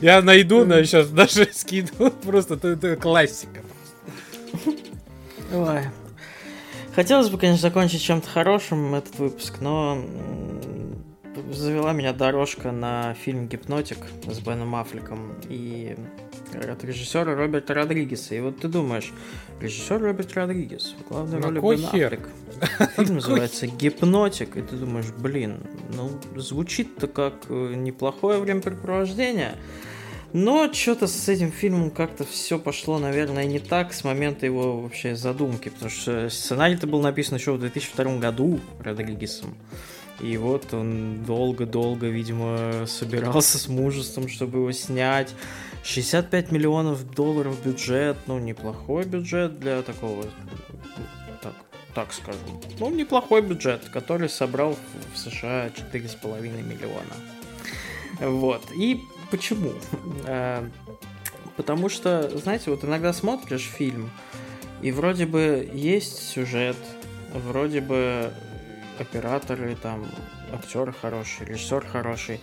[0.00, 2.10] Я найду, но сейчас даже скину.
[2.24, 3.60] Просто это классика.
[5.52, 5.82] Ой.
[6.98, 10.04] Хотелось бы, конечно, закончить чем-то хорошим этот выпуск, но
[11.52, 15.94] завела меня дорожка на фильм «Гипнотик» с Беном Аффлеком и
[16.52, 18.34] от режиссера Роберта Родригеса.
[18.34, 19.12] И вот ты думаешь,
[19.60, 22.28] режиссер Роберт Родригес, главная роль Бен Аффлек.
[22.96, 25.60] Фильм называется «Гипнотик», и ты думаешь, блин,
[25.94, 29.54] ну, звучит-то как э, неплохое времяпрепровождение,
[30.32, 35.16] но что-то с этим фильмом как-то все пошло, наверное, не так с момента его вообще
[35.16, 39.54] задумки, потому что сценарий-то был написан еще в 2002 году Родригесом.
[40.20, 45.32] И вот он долго-долго, видимо, собирался с мужеством, чтобы его снять.
[45.84, 50.24] 65 миллионов долларов бюджет, ну, неплохой бюджет для такого,
[51.40, 51.54] так,
[51.94, 52.38] так скажу.
[52.80, 54.76] Ну, неплохой бюджет, который собрал
[55.14, 57.14] в США 4,5 миллиона.
[58.20, 58.62] Вот.
[58.76, 59.00] И
[59.30, 59.72] Почему?
[60.26, 60.66] Э,
[61.56, 64.10] потому что, знаете, вот иногда смотришь фильм,
[64.80, 66.76] и вроде бы есть сюжет,
[67.32, 68.32] вроде бы
[68.98, 70.06] операторы, там,
[70.52, 72.40] актеры хорошие, режиссер хороший.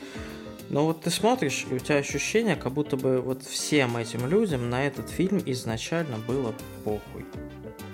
[0.69, 4.69] Но вот ты смотришь, и у тебя ощущение, как будто бы вот всем этим людям
[4.69, 6.53] на этот фильм изначально было
[6.83, 7.25] похуй.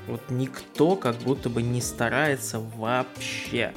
[0.08, 3.74] Вот никто как будто бы не старается вообще.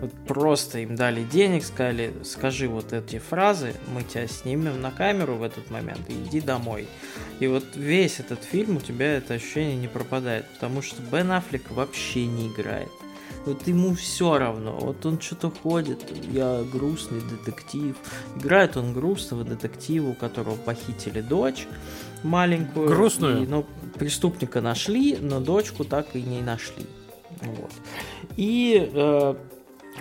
[0.00, 5.36] Вот просто им дали денег, сказали, скажи вот эти фразы, мы тебя снимем на камеру
[5.36, 6.86] в этот момент и иди домой.
[7.40, 11.70] И вот весь этот фильм у тебя это ощущение не пропадает, потому что Бен Аффлек
[11.70, 12.90] вообще не играет.
[13.46, 14.76] Вот ему все равно.
[14.76, 17.96] Вот он что-то ходит, я грустный детектив.
[18.36, 21.68] Играет он грустного детектива, у которого похитили дочь
[22.24, 22.88] маленькую.
[22.88, 23.44] Грустную?
[23.44, 23.64] И, ну,
[23.98, 26.86] преступника нашли, но дочку так и не нашли.
[27.40, 27.70] Вот.
[28.36, 29.34] И э,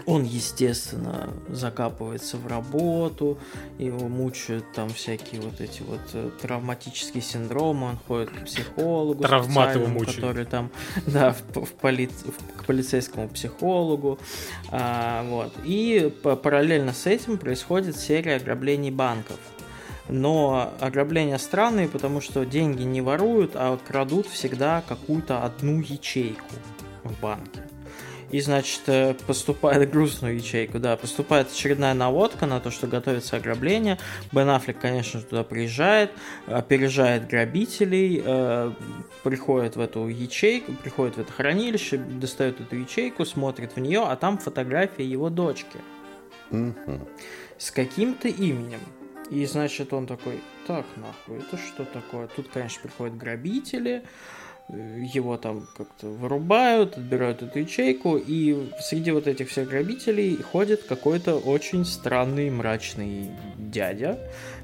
[0.06, 3.38] он, естественно, закапывается в работу,
[3.78, 9.76] его мучают там всякие вот эти вот э, травматические синдромы, он ходит к психологу, Травмат
[9.76, 10.16] его мучает.
[10.16, 10.72] который там,
[11.08, 12.08] да, в, в поли...
[12.08, 14.20] в, к полицейскому психологу,
[14.72, 15.54] а, вот.
[15.64, 19.40] И параллельно с этим происходит серия ограблений банков.
[20.08, 26.46] Но ограбления странные, потому что деньги не воруют, а крадут всегда какую-то одну ячейку
[27.04, 27.65] в банке
[28.32, 33.98] и, значит, э, поступает грустную ячейку, да, поступает очередная наводка на то, что готовится ограбление.
[34.32, 36.12] Бен Аффлек, конечно же, туда приезжает,
[36.48, 38.72] опережает грабителей, э,
[39.24, 44.16] приходит в эту ячейку, приходит в это хранилище, достает эту ячейку, смотрит в нее, а
[44.16, 45.80] там фотография его дочки.
[46.52, 47.08] Mm-hmm.
[47.58, 48.80] С каким-то именем.
[49.30, 52.28] И, значит, он такой, так, нахуй, это что такое?
[52.28, 54.04] Тут, конечно, приходят грабители,
[54.68, 61.36] его там как-то вырубают, отбирают эту ячейку, и среди вот этих всех грабителей ходит какой-то
[61.36, 64.18] очень странный мрачный дядя,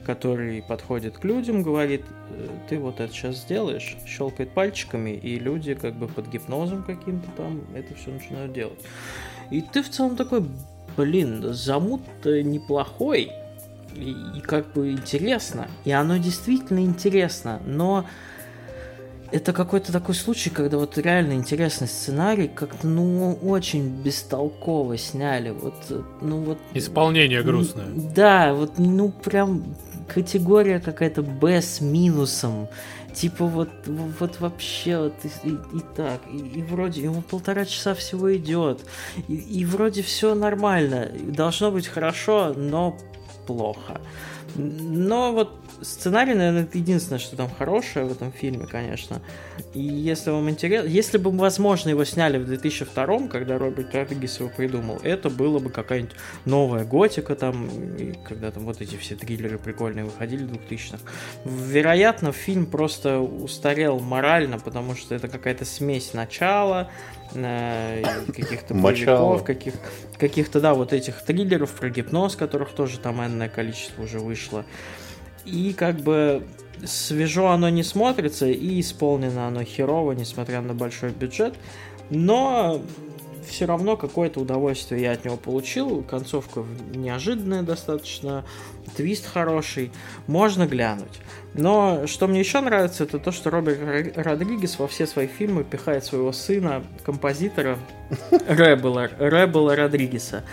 [0.03, 2.02] который подходит к людям, говорит,
[2.32, 7.30] «Э, ты вот это сейчас сделаешь, щелкает пальчиками, и люди как бы под гипнозом каким-то
[7.38, 8.80] там это все начинают делать.
[9.52, 10.44] И ты в целом такой,
[10.98, 13.32] блин, замут неплохой,
[13.95, 15.68] и, и как бы интересно.
[15.86, 18.06] И оно действительно интересно, но
[19.32, 25.52] это какой-то такой случай, когда вот реально интересный сценарий как-то, ну, очень бестолково сняли.
[25.52, 25.74] Вот,
[26.22, 26.58] ну вот...
[26.74, 27.88] Исполнение грустное.
[27.88, 29.64] Да, вот, ну, прям
[30.08, 32.68] категория какая-то Б с минусом.
[33.14, 37.94] Типа вот, вот вообще вот и, и, и так, и, и вроде ему полтора часа
[37.94, 38.86] всего идет,
[39.28, 42.98] и, и вроде все нормально, должно быть хорошо, но
[43.48, 43.99] плохо.
[44.56, 49.22] Но вот сценарий, наверное, это единственное, что там хорошее в этом фильме, конечно.
[49.74, 54.49] И если вам интересно, если бы, возможно, его сняли в 2002, когда Роберт Родригес его
[54.49, 57.68] придумал, это было бы какая-нибудь новая готика там,
[57.98, 60.99] и когда там вот эти все триллеры прикольные выходили в 2000-х.
[61.45, 66.90] Вероятно, фильм просто устарел морально, потому что это какая-то смесь начала,
[67.34, 69.74] э, каких-то боевиков, каких,
[70.18, 74.66] каких-то, да, вот этих триллеров про гипноз, которых тоже там энное количество уже вышло.
[75.45, 76.43] И как бы
[76.85, 81.55] свежо оно не смотрится, и исполнено оно херово, несмотря на большой бюджет.
[82.09, 82.81] Но
[83.47, 86.03] все равно какое-то удовольствие я от него получил.
[86.03, 86.63] Концовка
[86.93, 88.45] неожиданная достаточно,
[88.95, 89.91] твист хороший,
[90.27, 91.19] можно глянуть.
[91.53, 96.05] Но что мне еще нравится, это то, что Роберт Родригес во все свои фильмы пихает
[96.05, 97.77] своего сына, композитора
[98.31, 100.43] Рэббела, Рэббела Родригеса.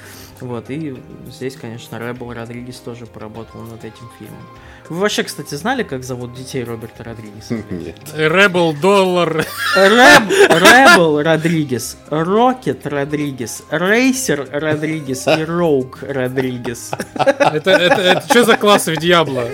[0.40, 0.96] Вот, и
[1.26, 4.42] здесь, конечно, Рэббл Родригес тоже поработал над этим фильмом.
[4.88, 7.54] Вы вообще, кстати, знали, как зовут детей Роберта Родригеса?
[7.70, 7.96] Нет.
[8.14, 9.44] Рэббл Доллар.
[9.76, 16.92] Рэббл Родригес, Рокет Родригес, Рейсер Родригес и Роуг Родригес.
[17.14, 19.44] Это, это, это что за класс в Диабло?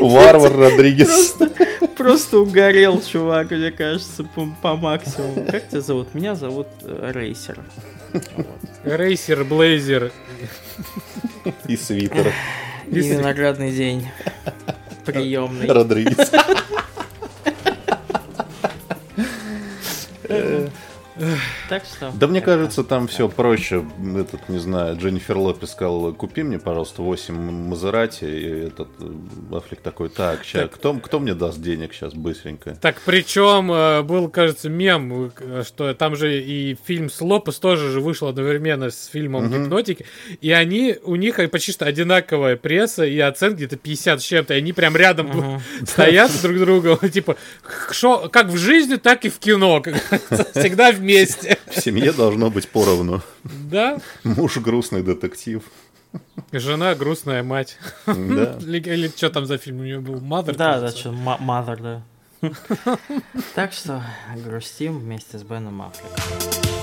[0.00, 1.32] Варвар Родригес.
[1.32, 1.50] Просто,
[1.96, 5.46] просто угорел, чувак, мне кажется, по, по максимуму.
[5.50, 6.14] Как тебя зовут?
[6.14, 7.58] Меня зовут э, Рейсер.
[8.12, 8.46] Вот.
[8.84, 10.12] Рейсер, Блейзер.
[11.66, 12.32] И свитер.
[12.92, 14.06] И виноградный день.
[15.06, 15.66] Приемный.
[15.66, 16.28] Родригес.
[16.28, 16.64] Так
[21.80, 22.12] что...
[22.14, 23.84] Да мне кажется, там все проще.
[24.16, 28.24] Этот, не знаю, Дженнифер Лопес сказала, купи мне, пожалуйста, 8 Мазерати.
[28.24, 32.76] И этот э, Аффлек такой, так, ща, Кто, кто мне даст денег сейчас быстренько?
[32.80, 37.90] Так, причем э, был, кажется, мем, э, что там же и фильм с Лопес тоже
[37.90, 39.54] же вышел одновременно с фильмом угу.
[39.54, 40.06] «Гипнотики»,
[40.40, 44.58] и они, у них почти что одинаковая пресса и оценки где-то 50 с чем-то, и
[44.58, 45.62] они прям рядом угу.
[45.86, 47.36] стоят друг друга, типа,
[47.90, 49.82] шо, как в жизни, так и в кино,
[50.54, 51.58] всегда вместе.
[51.66, 53.22] В семье должно быть поровну.
[53.44, 53.98] Да.
[54.24, 55.62] Муж грустный детектив.
[56.52, 57.78] Жена грустная мать.
[58.06, 58.58] Да.
[58.60, 60.16] Или, или что там за фильм у нее был?
[60.16, 60.54] Mother?
[60.56, 62.02] Да, да, что, Mother, да.
[63.54, 64.02] Так что
[64.44, 66.81] грустим вместе с Беном Аффлеком.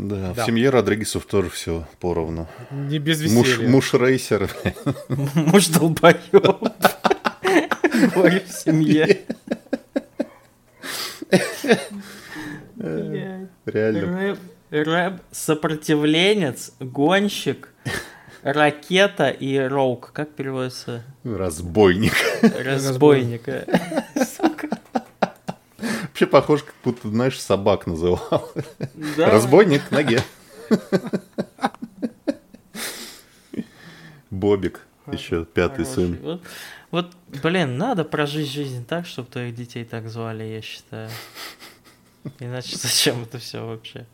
[0.00, 2.48] Да, да, в семье Родригесов тоже все поровну.
[2.70, 3.68] Не без веселья.
[3.68, 4.50] Муж, муж рейсер.
[5.34, 6.18] Муж долбоеб.
[8.14, 9.20] Горе в семье.
[12.78, 14.36] Реально.
[14.70, 17.68] Рэп, сопротивленец, гонщик,
[18.42, 20.12] ракета и роук.
[20.14, 21.02] Как переводится?
[21.24, 22.14] Разбойник.
[22.40, 23.42] Разбойник.
[26.20, 28.52] Вообще похож, как будто, знаешь, собак называл.
[29.16, 29.30] Да.
[29.30, 30.22] Разбойник к ноге.
[34.28, 36.18] Бобик, еще пятый сын.
[36.20, 36.42] Вот,
[36.90, 41.08] вот, блин, надо прожить жизнь так, чтобы твоих детей так звали, я считаю.
[42.38, 44.04] Иначе зачем это все вообще?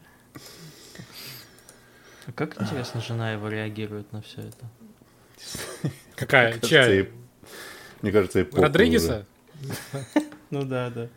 [2.29, 5.91] А как интересно, жена его реагирует на все это?
[6.15, 6.61] Какая?
[6.61, 7.09] Чья?
[8.01, 9.27] Мне кажется, и Родригеса?
[10.51, 11.09] Ну да, да.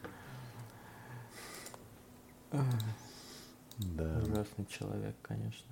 [2.51, 4.19] Да.
[4.21, 5.67] Ужасный человек, конечно.